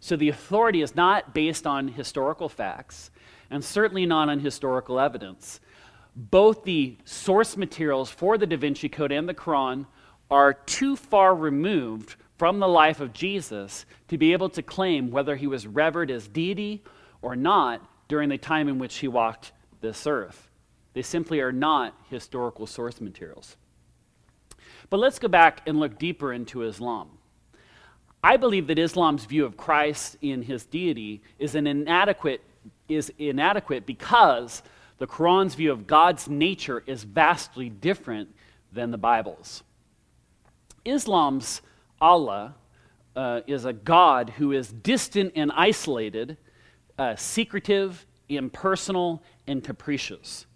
So 0.00 0.16
the 0.16 0.30
authority 0.30 0.82
is 0.82 0.96
not 0.96 1.32
based 1.32 1.64
on 1.64 1.86
historical 1.86 2.48
facts 2.48 3.12
and 3.50 3.62
certainly 3.62 4.04
not 4.04 4.28
on 4.28 4.40
historical 4.40 4.98
evidence. 4.98 5.60
Both 6.16 6.64
the 6.64 6.96
source 7.04 7.56
materials 7.56 8.10
for 8.10 8.36
the 8.36 8.48
Da 8.48 8.56
Vinci 8.56 8.88
Code 8.88 9.12
and 9.12 9.28
the 9.28 9.34
Quran 9.34 9.86
are 10.28 10.52
too 10.52 10.96
far 10.96 11.36
removed 11.36 12.16
from 12.36 12.58
the 12.58 12.66
life 12.66 12.98
of 12.98 13.12
Jesus 13.12 13.86
to 14.08 14.18
be 14.18 14.32
able 14.32 14.48
to 14.48 14.60
claim 14.60 15.12
whether 15.12 15.36
he 15.36 15.46
was 15.46 15.68
revered 15.68 16.10
as 16.10 16.26
deity 16.26 16.82
or 17.20 17.36
not 17.36 17.80
during 18.08 18.28
the 18.28 18.38
time 18.38 18.66
in 18.66 18.80
which 18.80 18.96
he 18.96 19.06
walked 19.06 19.52
this 19.80 20.04
earth. 20.04 20.48
They 20.94 21.02
simply 21.02 21.40
are 21.40 21.52
not 21.52 21.94
historical 22.10 22.66
source 22.66 23.00
materials. 23.00 23.56
But 24.90 24.98
let's 24.98 25.18
go 25.18 25.28
back 25.28 25.62
and 25.66 25.80
look 25.80 25.98
deeper 25.98 26.32
into 26.32 26.62
Islam. 26.62 27.10
I 28.22 28.36
believe 28.36 28.66
that 28.68 28.78
Islam's 28.78 29.24
view 29.24 29.44
of 29.44 29.56
Christ 29.56 30.16
in 30.20 30.42
his 30.42 30.64
deity 30.64 31.22
is 31.38 31.54
an 31.54 31.66
inadequate 31.66 32.42
is 32.88 33.12
inadequate 33.18 33.86
because 33.86 34.62
the 34.98 35.06
Quran's 35.06 35.54
view 35.54 35.72
of 35.72 35.86
God's 35.86 36.28
nature 36.28 36.82
is 36.86 37.02
vastly 37.02 37.68
different 37.68 38.28
than 38.72 38.90
the 38.90 38.98
Bible's. 38.98 39.64
Islam's 40.84 41.62
Allah 42.00 42.54
uh, 43.16 43.40
is 43.46 43.64
a 43.64 43.72
God 43.72 44.30
who 44.30 44.52
is 44.52 44.68
distant 44.68 45.32
and 45.34 45.50
isolated, 45.52 46.36
uh, 46.98 47.16
secretive, 47.16 48.06
impersonal, 48.28 49.22
and 49.46 49.64
capricious. 49.64 50.46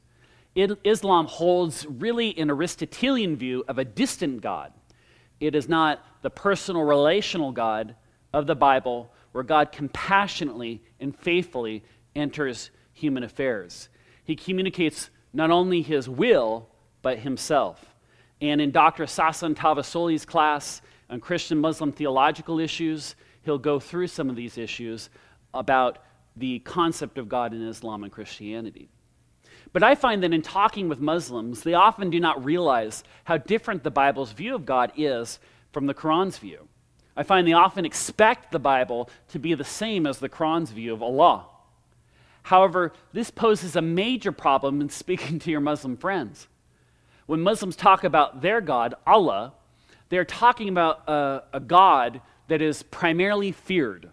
Islam 0.56 1.26
holds 1.26 1.86
really 1.86 2.36
an 2.38 2.50
Aristotelian 2.50 3.36
view 3.36 3.64
of 3.68 3.78
a 3.78 3.84
distant 3.84 4.40
God. 4.40 4.72
It 5.38 5.54
is 5.54 5.68
not 5.68 6.02
the 6.22 6.30
personal, 6.30 6.82
relational 6.82 7.52
God 7.52 7.94
of 8.32 8.46
the 8.46 8.56
Bible, 8.56 9.12
where 9.32 9.44
God 9.44 9.70
compassionately 9.70 10.82
and 10.98 11.14
faithfully 11.14 11.84
enters 12.14 12.70
human 12.94 13.22
affairs. 13.22 13.90
He 14.24 14.34
communicates 14.34 15.10
not 15.34 15.50
only 15.50 15.82
his 15.82 16.08
will, 16.08 16.68
but 17.02 17.18
himself. 17.18 17.84
And 18.40 18.60
in 18.60 18.70
Dr. 18.70 19.04
Sasan 19.04 19.54
Tavassoli's 19.54 20.24
class 20.24 20.80
on 21.10 21.20
Christian 21.20 21.58
Muslim 21.58 21.92
theological 21.92 22.58
issues, 22.58 23.14
he'll 23.42 23.58
go 23.58 23.78
through 23.78 24.06
some 24.06 24.30
of 24.30 24.36
these 24.36 24.56
issues 24.56 25.10
about 25.52 25.98
the 26.34 26.58
concept 26.60 27.18
of 27.18 27.28
God 27.28 27.52
in 27.52 27.66
Islam 27.66 28.04
and 28.04 28.12
Christianity. 28.12 28.88
But 29.72 29.82
I 29.82 29.94
find 29.94 30.22
that 30.22 30.32
in 30.32 30.42
talking 30.42 30.88
with 30.88 31.00
Muslims, 31.00 31.62
they 31.62 31.74
often 31.74 32.10
do 32.10 32.20
not 32.20 32.44
realize 32.44 33.04
how 33.24 33.36
different 33.36 33.82
the 33.82 33.90
Bible's 33.90 34.32
view 34.32 34.54
of 34.54 34.66
God 34.66 34.92
is 34.96 35.38
from 35.72 35.86
the 35.86 35.94
Quran's 35.94 36.38
view. 36.38 36.68
I 37.16 37.22
find 37.22 37.46
they 37.46 37.52
often 37.52 37.84
expect 37.84 38.52
the 38.52 38.58
Bible 38.58 39.10
to 39.28 39.38
be 39.38 39.54
the 39.54 39.64
same 39.64 40.06
as 40.06 40.18
the 40.18 40.28
Quran's 40.28 40.70
view 40.70 40.92
of 40.92 41.02
Allah. 41.02 41.46
However, 42.44 42.92
this 43.12 43.30
poses 43.30 43.74
a 43.74 43.82
major 43.82 44.32
problem 44.32 44.80
in 44.80 44.88
speaking 44.90 45.38
to 45.40 45.50
your 45.50 45.60
Muslim 45.60 45.96
friends. 45.96 46.48
When 47.26 47.40
Muslims 47.40 47.74
talk 47.74 48.04
about 48.04 48.40
their 48.40 48.60
God, 48.60 48.94
Allah, 49.06 49.54
they're 50.10 50.24
talking 50.24 50.68
about 50.68 51.08
a, 51.08 51.42
a 51.54 51.60
God 51.60 52.20
that 52.48 52.62
is 52.62 52.84
primarily 52.84 53.50
feared. 53.50 54.10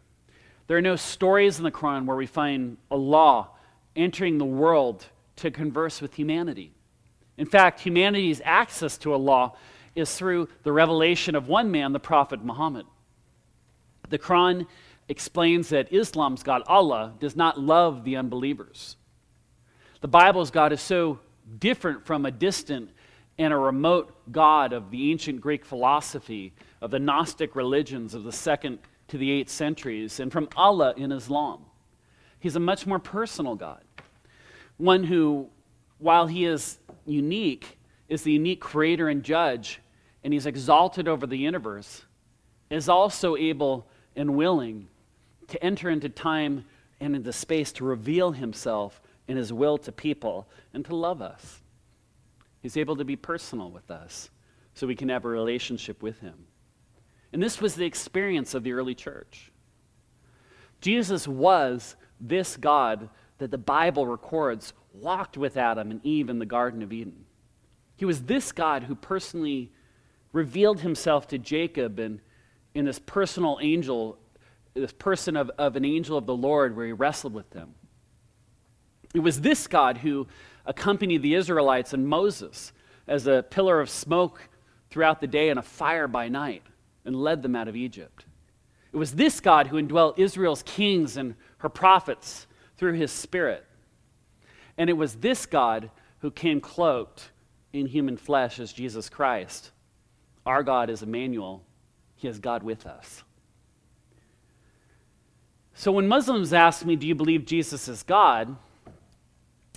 There 0.68 0.78
are 0.78 0.82
no 0.82 0.96
stories 0.96 1.58
in 1.60 1.64
the 1.64 1.72
Quran 1.72 2.06
where 2.06 2.18
we 2.18 2.26
find 2.26 2.78
Allah 2.90 3.50
entering 3.96 4.40
the 4.40 4.46
world 4.46 5.06
to 5.38 5.52
converse 5.52 6.02
with 6.02 6.14
humanity. 6.16 6.74
In 7.38 7.46
fact, 7.46 7.80
humanity's 7.80 8.42
access 8.44 8.98
to 9.00 9.14
Allah 9.14 9.54
is 9.96 10.16
through 10.16 10.50
the 10.64 10.72
revelation 10.72 11.36
of 11.36 11.48
one 11.48 11.72
man, 11.72 11.94
the 11.94 12.00
Prophet 12.00 12.44
Muhammad. 12.44 12.86
The 14.10 14.20
Quran 14.20 14.68
explains 15.10 15.70
that 15.70 15.92
Islam's 15.92 16.44
God, 16.44 16.64
Allah, 16.68 17.14
does 17.20 17.36
not 17.36 17.60
love 17.60 18.04
the 18.04 18.16
unbelievers. 18.16 18.96
The 20.02 20.08
Bible's 20.08 20.52
God 20.52 20.74
is 20.74 20.82
so 20.82 21.20
different 21.60 22.06
from 22.06 22.26
a 22.26 22.32
distant 22.32 22.92
and 23.38 23.52
a 23.52 23.58
remote 23.58 24.14
God 24.32 24.74
of 24.74 24.92
the 24.92 25.12
ancient 25.12 25.42
Greek 25.42 25.66
philosophy, 25.66 26.54
of 26.82 26.92
the 26.92 27.00
Gnostic 27.00 27.56
religions 27.56 28.14
of 28.14 28.24
the 28.24 28.32
second 28.32 28.80
to 29.08 29.18
the 29.18 29.32
eighth 29.32 29.50
centuries, 29.50 30.20
and 30.20 30.32
from 30.32 30.48
Allah 30.56 30.94
in 30.96 31.12
Islam. 31.12 31.66
He's 32.40 32.56
a 32.56 32.60
much 32.60 32.86
more 32.86 33.00
personal 33.00 33.56
God, 33.56 33.84
one 34.84 35.04
who, 35.04 35.48
while 35.98 36.28
he 36.28 36.46
is 36.46 36.78
unique, 37.06 37.78
is 38.10 38.24
the 38.24 38.34
unique 38.34 38.60
creator 38.60 39.08
and 39.08 39.24
judge, 39.24 39.80
and 40.24 40.34
he's 40.34 40.46
exalted 40.46 41.08
over 41.08 41.26
the 41.26 41.38
universe, 41.38 42.04
is 42.70 42.90
also 42.90 43.36
able 43.38 43.88
and 44.16 44.36
willing 44.36 44.88
to 45.48 45.64
enter 45.64 45.90
into 45.90 46.10
time 46.10 46.66
and 47.00 47.16
into 47.16 47.32
space 47.32 47.72
to 47.72 47.86
reveal 47.86 48.32
himself 48.32 49.02
and 49.28 49.38
his 49.38 49.54
will 49.54 49.78
to 49.78 49.92
people 49.92 50.48
and 50.74 50.84
to 50.86 50.96
love 50.96 51.22
us. 51.22 51.62
He's 52.62 52.78
able 52.78 52.98
to 52.98 53.06
be 53.06 53.16
personal 53.16 53.72
with 53.72 53.90
us 53.90 54.30
so 54.74 54.86
we 54.86 54.96
can 54.96 55.10
have 55.10 55.26
a 55.26 55.30
relationship 55.30 56.04
with 56.04 56.20
him. 56.20 56.46
And 57.32 57.42
this 57.42 57.62
was 57.62 57.76
the 57.76 57.86
experience 57.86 58.54
of 58.54 58.64
the 58.64 58.74
early 58.74 58.96
church. 58.96 59.52
Jesus 60.82 61.28
was 61.28 61.96
this 62.20 62.58
God 62.58 63.10
that 63.44 63.52
the 63.52 63.58
Bible 63.58 64.08
records 64.08 64.72
walked 64.94 65.38
with 65.38 65.58
Adam 65.58 65.92
and 65.92 66.00
Eve 66.06 66.30
in 66.30 66.40
the 66.40 66.46
Garden 66.46 66.82
of 66.82 66.94
Eden. 66.94 67.26
He 67.98 68.06
was 68.06 68.22
this 68.22 68.54
God 68.54 68.84
who 68.84 68.96
personally 68.96 69.70
revealed 70.32 70.80
himself 70.80 71.28
to 71.28 71.38
Jacob 71.38 72.00
and 72.00 72.22
in 72.74 72.86
this 72.86 73.00
personal 73.00 73.60
angel 73.62 74.18
this 74.76 74.94
person 74.94 75.36
of, 75.36 75.52
of 75.58 75.76
an 75.76 75.84
angel 75.84 76.18
of 76.18 76.26
the 76.26 76.34
Lord 76.34 76.78
where 76.78 76.86
he 76.86 76.94
wrestled 76.94 77.34
with 77.34 77.50
them. 77.50 77.76
It 79.14 79.20
was 79.20 79.42
this 79.42 79.68
God 79.68 79.98
who 79.98 80.26
accompanied 80.66 81.22
the 81.22 81.36
Israelites 81.36 81.92
and 81.92 82.08
Moses 82.08 82.72
as 83.10 83.28
a 83.28 83.44
pillar 83.44 83.82
of 83.82 83.90
smoke 83.90 84.48
throughout 84.90 85.20
the 85.20 85.28
day 85.28 85.50
and 85.50 85.60
a 85.60 85.64
fire 85.64 86.08
by 86.08 86.30
night 86.30 86.64
and 87.04 87.14
led 87.14 87.44
them 87.44 87.58
out 87.58 87.68
of 87.68 87.76
Egypt. 87.76 88.24
It 88.94 88.98
was 88.98 89.16
this 89.16 89.42
God 89.42 89.68
who 89.68 89.78
indwelt 89.78 90.18
Israel's 90.18 90.64
kings 90.64 91.18
and 91.18 91.36
her 91.58 91.68
prophets 91.68 92.48
through 92.78 92.94
his 92.94 93.12
spirit. 93.12 93.66
And 94.78 94.90
it 94.90 94.94
was 94.94 95.16
this 95.16 95.46
God 95.46 95.90
who 96.20 96.32
came 96.32 96.60
cloaked 96.62 97.32
in 97.72 97.88
human 97.88 98.18
flesh 98.18 98.60
as 98.60 98.74
Jesus 98.74 99.10
Christ. 99.10 99.72
Our 100.46 100.64
God 100.64 100.90
is 100.90 101.04
Emmanuel, 101.04 101.64
he 102.16 102.28
is 102.28 102.40
God 102.40 102.64
with 102.64 102.86
us. 102.86 103.24
So 105.74 105.92
when 105.92 106.08
Muslims 106.08 106.54
ask 106.54 106.86
me, 106.86 106.96
Do 106.96 107.08
you 107.08 107.16
believe 107.16 107.46
Jesus 107.46 107.88
is 107.88 108.04
God? 108.04 108.56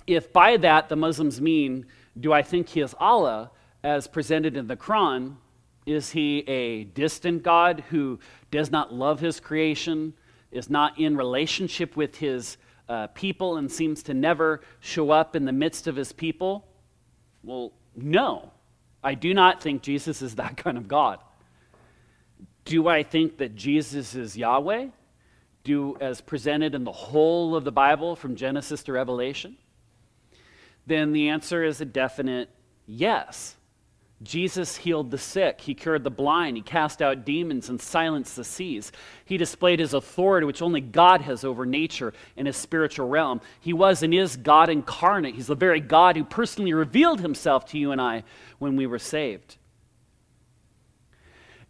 If 0.05 0.31
by 0.31 0.57
that 0.57 0.89
the 0.89 0.95
Muslims 0.95 1.41
mean, 1.41 1.85
Do 2.19 2.31
I 2.31 2.41
think 2.41 2.69
he 2.69 2.81
is 2.81 2.95
Allah, 2.99 3.51
as 3.83 4.07
presented 4.07 4.55
in 4.55 4.67
the 4.67 4.77
Quran? 4.77 5.35
Is 5.85 6.11
he 6.11 6.39
a 6.47 6.83
distant 6.83 7.43
God 7.43 7.83
who 7.89 8.19
does 8.51 8.71
not 8.71 8.93
love 8.93 9.19
his 9.19 9.39
creation, 9.39 10.13
is 10.51 10.69
not 10.69 10.99
in 10.99 11.15
relationship 11.15 11.95
with 11.95 12.17
his 12.17 12.57
uh, 12.89 13.07
people, 13.07 13.57
and 13.57 13.71
seems 13.71 14.03
to 14.03 14.13
never 14.13 14.61
show 14.79 15.11
up 15.11 15.35
in 15.35 15.45
the 15.45 15.51
midst 15.51 15.87
of 15.87 15.95
his 15.95 16.11
people? 16.11 16.67
Well, 17.43 17.73
no. 17.95 18.51
I 19.03 19.13
do 19.13 19.33
not 19.33 19.61
think 19.61 19.81
Jesus 19.81 20.21
is 20.21 20.35
that 20.35 20.57
kind 20.63 20.77
of 20.77 20.87
God. 20.87 21.19
Do 22.65 22.87
I 22.87 23.03
think 23.03 23.37
that 23.37 23.55
Jesus 23.55 24.15
is 24.15 24.37
Yahweh? 24.37 24.87
do 25.67 25.97
as 25.99 26.21
presented 26.21 26.73
in 26.73 26.85
the 26.85 26.91
whole 26.93 27.53
of 27.53 27.65
the 27.65 27.71
Bible 27.73 28.15
from 28.15 28.37
Genesis 28.37 28.83
to 28.83 28.93
Revelation? 28.93 29.57
Then 30.87 31.11
the 31.11 31.27
answer 31.27 31.63
is 31.65 31.81
a 31.81 31.85
definite 31.85 32.49
yes. 32.85 33.57
Jesus 34.23 34.77
healed 34.77 35.11
the 35.11 35.17
sick, 35.19 35.61
he 35.61 35.75
cured 35.75 36.03
the 36.03 36.09
blind, 36.09 36.57
he 36.57 36.63
cast 36.63 37.03
out 37.03 37.23
demons 37.23 37.69
and 37.69 37.79
silenced 37.79 38.35
the 38.35 38.43
seas. 38.43 38.91
He 39.25 39.37
displayed 39.37 39.79
his 39.79 39.93
authority, 39.93 40.47
which 40.47 40.63
only 40.63 40.81
God 40.81 41.21
has 41.21 41.43
over 41.43 41.67
nature 41.67 42.13
and 42.35 42.47
his 42.47 42.57
spiritual 42.57 43.07
realm. 43.07 43.41
He 43.59 43.73
was 43.73 44.01
and 44.01 44.13
is 44.13 44.35
God 44.35 44.69
incarnate. 44.69 45.35
He's 45.35 45.47
the 45.47 45.55
very 45.55 45.79
God 45.79 46.17
who 46.17 46.23
personally 46.23 46.73
revealed 46.73 47.21
himself 47.21 47.65
to 47.67 47.77
you 47.77 47.91
and 47.91 48.01
I 48.01 48.23
when 48.57 48.75
we 48.75 48.87
were 48.87 48.97
saved. 48.97 49.57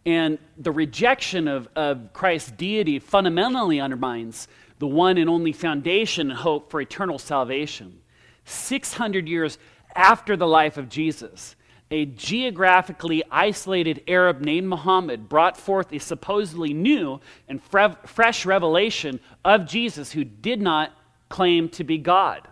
And 0.06 0.38
the 0.56 0.72
rejection 0.72 1.48
of, 1.48 1.68
of 1.76 2.14
Christ's 2.14 2.50
deity 2.52 2.98
fundamentally 2.98 3.78
undermines 3.78 4.48
the 4.78 4.86
one 4.86 5.18
and 5.18 5.28
only 5.28 5.52
foundation 5.52 6.30
and 6.30 6.38
hope 6.38 6.70
for 6.70 6.80
eternal 6.80 7.18
salvation. 7.18 8.00
600 8.46 9.28
years 9.28 9.58
after 9.94 10.34
the 10.34 10.46
life 10.46 10.78
of 10.78 10.88
Jesus, 10.88 11.56
a 11.90 12.04
geographically 12.04 13.22
isolated 13.30 14.02
Arab 14.06 14.40
named 14.40 14.68
Muhammad 14.68 15.28
brought 15.28 15.56
forth 15.56 15.92
a 15.92 15.98
supposedly 15.98 16.74
new 16.74 17.20
and 17.48 17.62
fre- 17.62 17.96
fresh 18.06 18.44
revelation 18.44 19.20
of 19.44 19.66
Jesus 19.66 20.12
who 20.12 20.24
did 20.24 20.60
not 20.60 20.92
claim 21.28 21.68
to 21.70 21.84
be 21.84 21.98
God, 21.98 22.46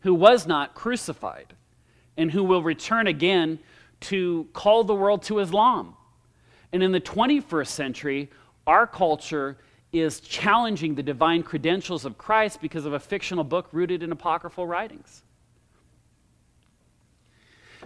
who 0.00 0.14
was 0.14 0.46
not 0.46 0.74
crucified, 0.74 1.54
and 2.16 2.32
who 2.32 2.42
will 2.42 2.62
return 2.62 3.06
again 3.06 3.58
to 4.00 4.48
call 4.52 4.84
the 4.84 4.94
world 4.94 5.22
to 5.24 5.38
Islam 5.38 5.94
and 6.72 6.82
in 6.82 6.92
the 6.92 7.00
21st 7.00 7.68
century, 7.68 8.30
our 8.66 8.86
culture 8.86 9.56
is 9.92 10.20
challenging 10.20 10.94
the 10.94 11.02
divine 11.02 11.42
credentials 11.42 12.04
of 12.04 12.18
Christ 12.18 12.60
because 12.60 12.84
of 12.84 12.92
a 12.92 13.00
fictional 13.00 13.44
book 13.44 13.68
rooted 13.72 14.02
in 14.02 14.12
apocryphal 14.12 14.66
writings. 14.66 15.22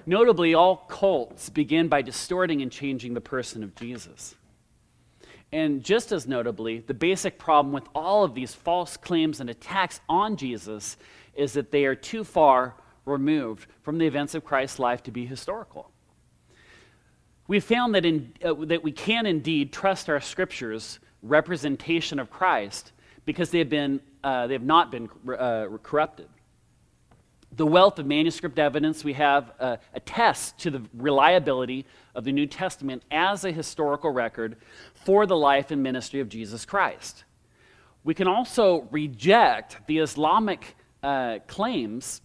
Notably, 0.07 0.55
all 0.55 0.76
cults 0.88 1.48
begin 1.48 1.88
by 1.88 2.03
distorting 2.03 2.62
and 2.62 2.72
changing 2.72 3.14
the 3.14 3.20
person 3.20 3.62
of 3.62 3.74
Jesus. 3.74 4.34
And 5.53 5.82
just 5.82 6.12
as 6.12 6.26
notably, 6.26 6.78
the 6.80 6.94
basic 6.94 7.38
problem 7.38 7.72
with 7.72 7.84
all 7.94 8.24
of 8.24 8.34
these 8.34 8.55
false 8.55 8.96
claims 8.96 9.38
and 9.38 9.50
attacks 9.50 10.00
on 10.09 10.36
Jesus 10.36 10.96
is 11.34 11.53
that 11.53 11.70
they 11.70 11.84
are 11.84 11.94
too 11.94 12.24
far 12.24 12.74
removed 13.05 13.66
from 13.82 13.98
the 13.98 14.07
events 14.07 14.34
of 14.34 14.44
Christ's 14.44 14.78
life 14.78 15.03
to 15.05 15.11
be 15.11 15.26
historical. 15.26 15.90
We've 17.48 17.64
found 17.64 17.94
that, 17.94 18.07
in, 18.07 18.32
uh, 18.42 18.55
that 18.66 18.82
we 18.82 18.92
can 18.92 19.26
indeed 19.26 19.72
trust 19.72 20.09
our 20.09 20.20
scriptures' 20.20 21.00
representation 21.22 22.18
of 22.18 22.30
Christ 22.30 22.92
because 23.24 23.50
they 23.50 23.59
have, 23.59 23.68
been, 23.68 24.00
uh, 24.24 24.46
they 24.46 24.55
have 24.55 24.62
not 24.62 24.90
been 24.90 25.09
uh, 25.28 25.66
corrupted. 25.82 26.28
The 27.55 27.66
wealth 27.66 27.98
of 27.98 28.07
manuscript 28.07 28.59
evidence 28.59 29.05
we 29.05 29.12
have 29.12 29.53
uh, 29.61 29.76
attests 29.92 30.53
to 30.62 30.70
the 30.70 30.82
reliability 30.94 31.84
of 32.14 32.24
the 32.24 32.32
New 32.32 32.46
Testament 32.46 33.03
as 33.11 33.44
a 33.44 33.53
historical 33.53 34.11
record 34.11 34.57
for 34.94 35.26
the 35.26 35.36
life 35.36 35.70
and 35.70 35.82
ministry 35.82 36.20
of 36.20 36.30
Jesus 36.30 36.64
Christ. 36.64 37.24
We 38.05 38.14
can 38.14 38.26
also 38.26 38.88
reject 38.90 39.86
the 39.86 39.98
Islamic 39.98 40.76
uh, 41.03 41.40
claims 41.46 42.22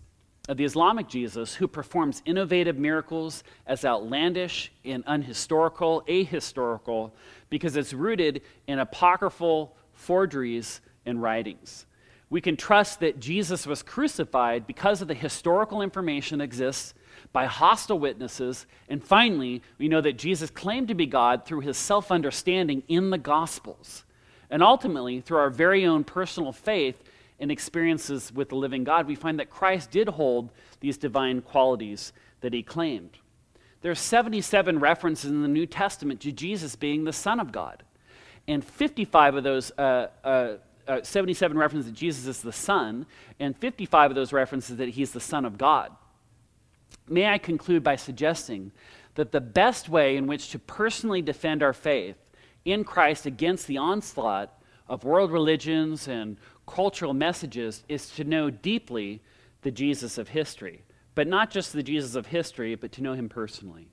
of 0.47 0.55
the 0.55 0.63
Islamic 0.63 1.09
Jesus 1.09 1.55
who 1.55 1.67
performs 1.67 2.21
innovative 2.25 2.77
miracles 2.77 3.43
as 3.65 3.83
outlandish 3.83 4.71
and 4.85 5.05
unhistorical, 5.05 6.07
ahistorical, 6.07 7.11
because 7.49 7.75
it's 7.75 7.93
rooted 7.93 8.41
in 8.65 8.79
apocryphal 8.79 9.75
forgeries 9.91 10.79
and 11.05 11.21
writings. 11.21 11.86
We 12.29 12.41
can 12.41 12.57
trust 12.57 12.99
that 12.99 13.19
Jesus 13.19 13.65
was 13.65 13.81
crucified 13.81 14.67
because 14.67 15.01
of 15.01 15.07
the 15.07 15.13
historical 15.13 15.81
information 15.81 16.39
that 16.39 16.43
exists 16.43 16.93
by 17.31 17.45
hostile 17.45 17.99
witnesses. 17.99 18.65
And 18.89 19.03
finally, 19.03 19.61
we 19.77 19.87
know 19.87 20.01
that 20.01 20.17
Jesus 20.17 20.49
claimed 20.49 20.89
to 20.89 20.95
be 20.95 21.05
God 21.05 21.45
through 21.45 21.61
his 21.61 21.77
self 21.77 22.11
understanding 22.11 22.83
in 22.87 23.09
the 23.09 23.17
Gospels. 23.17 24.03
And 24.49 24.61
ultimately, 24.61 25.21
through 25.21 25.37
our 25.37 25.49
very 25.49 25.85
own 25.85 26.03
personal 26.03 26.51
faith 26.51 27.01
and 27.39 27.51
experiences 27.51 28.31
with 28.33 28.49
the 28.49 28.55
living 28.55 28.83
God, 28.83 29.07
we 29.07 29.15
find 29.15 29.39
that 29.39 29.49
Christ 29.49 29.91
did 29.91 30.09
hold 30.09 30.51
these 30.79 30.97
divine 30.97 31.41
qualities 31.41 32.13
that 32.41 32.53
he 32.53 32.63
claimed. 32.63 33.17
There 33.81 33.91
are 33.91 33.95
77 33.95 34.79
references 34.79 35.29
in 35.29 35.43
the 35.43 35.47
New 35.47 35.65
Testament 35.65 36.21
to 36.21 36.31
Jesus 36.31 36.75
being 36.75 37.03
the 37.03 37.13
Son 37.13 37.39
of 37.39 37.51
God. 37.51 37.83
And 38.47 38.63
55 38.63 39.35
of 39.35 39.43
those 39.43 39.71
uh, 39.77 40.07
uh, 40.23 40.53
uh, 40.87 41.03
77 41.03 41.57
references 41.57 41.85
that 41.85 41.95
Jesus 41.95 42.25
is 42.27 42.41
the 42.41 42.51
Son, 42.51 43.05
and 43.39 43.57
55 43.57 44.11
of 44.11 44.15
those 44.15 44.33
references 44.33 44.77
that 44.77 44.89
he's 44.89 45.11
the 45.11 45.19
Son 45.19 45.45
of 45.45 45.57
God. 45.57 45.91
May 47.07 47.27
I 47.27 47.37
conclude 47.37 47.83
by 47.83 47.95
suggesting 47.95 48.71
that 49.15 49.31
the 49.31 49.41
best 49.41 49.89
way 49.89 50.17
in 50.17 50.27
which 50.27 50.49
to 50.51 50.59
personally 50.59 51.21
defend 51.21 51.63
our 51.63 51.73
faith 51.73 52.17
in 52.65 52.83
Christ 52.83 53.25
against 53.25 53.67
the 53.67 53.77
onslaught 53.77 54.53
of 54.87 55.03
world 55.03 55.31
religions 55.31 56.07
and 56.07 56.37
cultural 56.65 57.13
messages 57.13 57.83
is 57.89 58.09
to 58.11 58.23
know 58.23 58.49
deeply 58.49 59.21
the 59.61 59.71
Jesus 59.71 60.17
of 60.17 60.29
history. 60.29 60.83
But 61.15 61.27
not 61.27 61.49
just 61.49 61.73
the 61.73 61.83
Jesus 61.83 62.15
of 62.15 62.27
history, 62.27 62.75
but 62.75 62.91
to 62.93 63.01
know 63.01 63.13
him 63.13 63.27
personally. 63.27 63.87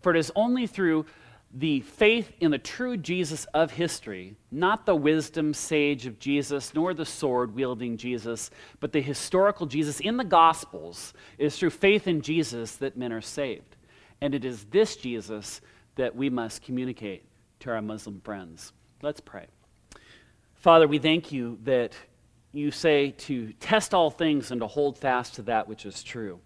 For 0.00 0.14
it 0.14 0.18
is 0.18 0.32
only 0.34 0.66
through 0.66 1.04
the 1.52 1.80
faith 1.80 2.32
in 2.38 2.52
the 2.52 2.58
true 2.58 2.96
Jesus 2.96 3.44
of 3.46 3.72
history, 3.72 4.36
not 4.52 4.86
the 4.86 4.94
wisdom 4.94 5.52
sage 5.52 6.06
of 6.06 6.18
Jesus, 6.20 6.72
nor 6.74 6.94
the 6.94 7.04
sword 7.04 7.54
wielding 7.54 7.96
Jesus, 7.96 8.50
but 8.78 8.92
the 8.92 9.00
historical 9.00 9.66
Jesus 9.66 9.98
in 9.98 10.16
the 10.16 10.24
Gospels, 10.24 11.12
is 11.38 11.56
through 11.56 11.70
faith 11.70 12.06
in 12.06 12.20
Jesus 12.20 12.76
that 12.76 12.96
men 12.96 13.12
are 13.12 13.20
saved. 13.20 13.76
And 14.20 14.34
it 14.34 14.44
is 14.44 14.64
this 14.64 14.94
Jesus 14.96 15.60
that 15.96 16.14
we 16.14 16.30
must 16.30 16.62
communicate 16.62 17.24
to 17.60 17.70
our 17.70 17.82
Muslim 17.82 18.20
friends. 18.20 18.72
Let's 19.02 19.20
pray. 19.20 19.46
Father, 20.54 20.86
we 20.86 20.98
thank 20.98 21.32
you 21.32 21.58
that 21.64 21.94
you 22.52 22.70
say 22.70 23.10
to 23.12 23.52
test 23.54 23.92
all 23.92 24.10
things 24.10 24.52
and 24.52 24.60
to 24.60 24.66
hold 24.66 24.98
fast 24.98 25.34
to 25.34 25.42
that 25.42 25.66
which 25.66 25.84
is 25.84 26.02
true, 26.04 26.38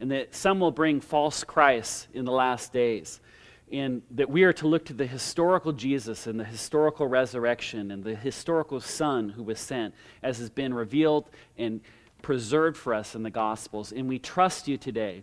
and 0.00 0.10
that 0.10 0.34
some 0.34 0.58
will 0.58 0.72
bring 0.72 1.00
false 1.00 1.44
Christs 1.44 2.08
in 2.12 2.24
the 2.24 2.32
last 2.32 2.72
days 2.72 3.20
in 3.68 4.02
that 4.10 4.28
we 4.28 4.44
are 4.44 4.52
to 4.52 4.68
look 4.68 4.84
to 4.86 4.92
the 4.94 5.06
historical 5.06 5.72
Jesus 5.72 6.26
and 6.26 6.38
the 6.38 6.44
historical 6.44 7.06
resurrection 7.06 7.90
and 7.90 8.04
the 8.04 8.14
historical 8.14 8.80
Son 8.80 9.30
who 9.30 9.42
was 9.42 9.58
sent, 9.58 9.94
as 10.22 10.38
has 10.38 10.50
been 10.50 10.74
revealed 10.74 11.28
and 11.56 11.80
preserved 12.22 12.76
for 12.76 12.94
us 12.94 13.14
in 13.14 13.22
the 13.22 13.30
Gospels. 13.30 13.92
And 13.92 14.08
we 14.08 14.18
trust 14.18 14.68
you 14.68 14.76
today 14.76 15.22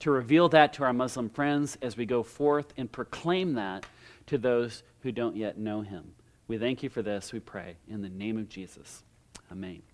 to 0.00 0.10
reveal 0.10 0.48
that 0.50 0.72
to 0.74 0.84
our 0.84 0.92
Muslim 0.92 1.28
friends 1.28 1.76
as 1.82 1.96
we 1.96 2.06
go 2.06 2.22
forth 2.22 2.72
and 2.76 2.90
proclaim 2.90 3.54
that 3.54 3.86
to 4.26 4.38
those 4.38 4.82
who 5.00 5.12
don't 5.12 5.36
yet 5.36 5.58
know 5.58 5.80
him. 5.82 6.12
We 6.48 6.58
thank 6.58 6.82
you 6.82 6.88
for 6.88 7.02
this, 7.02 7.32
we 7.32 7.40
pray. 7.40 7.76
In 7.88 8.02
the 8.02 8.08
name 8.08 8.36
of 8.36 8.48
Jesus. 8.48 9.02
Amen. 9.50 9.89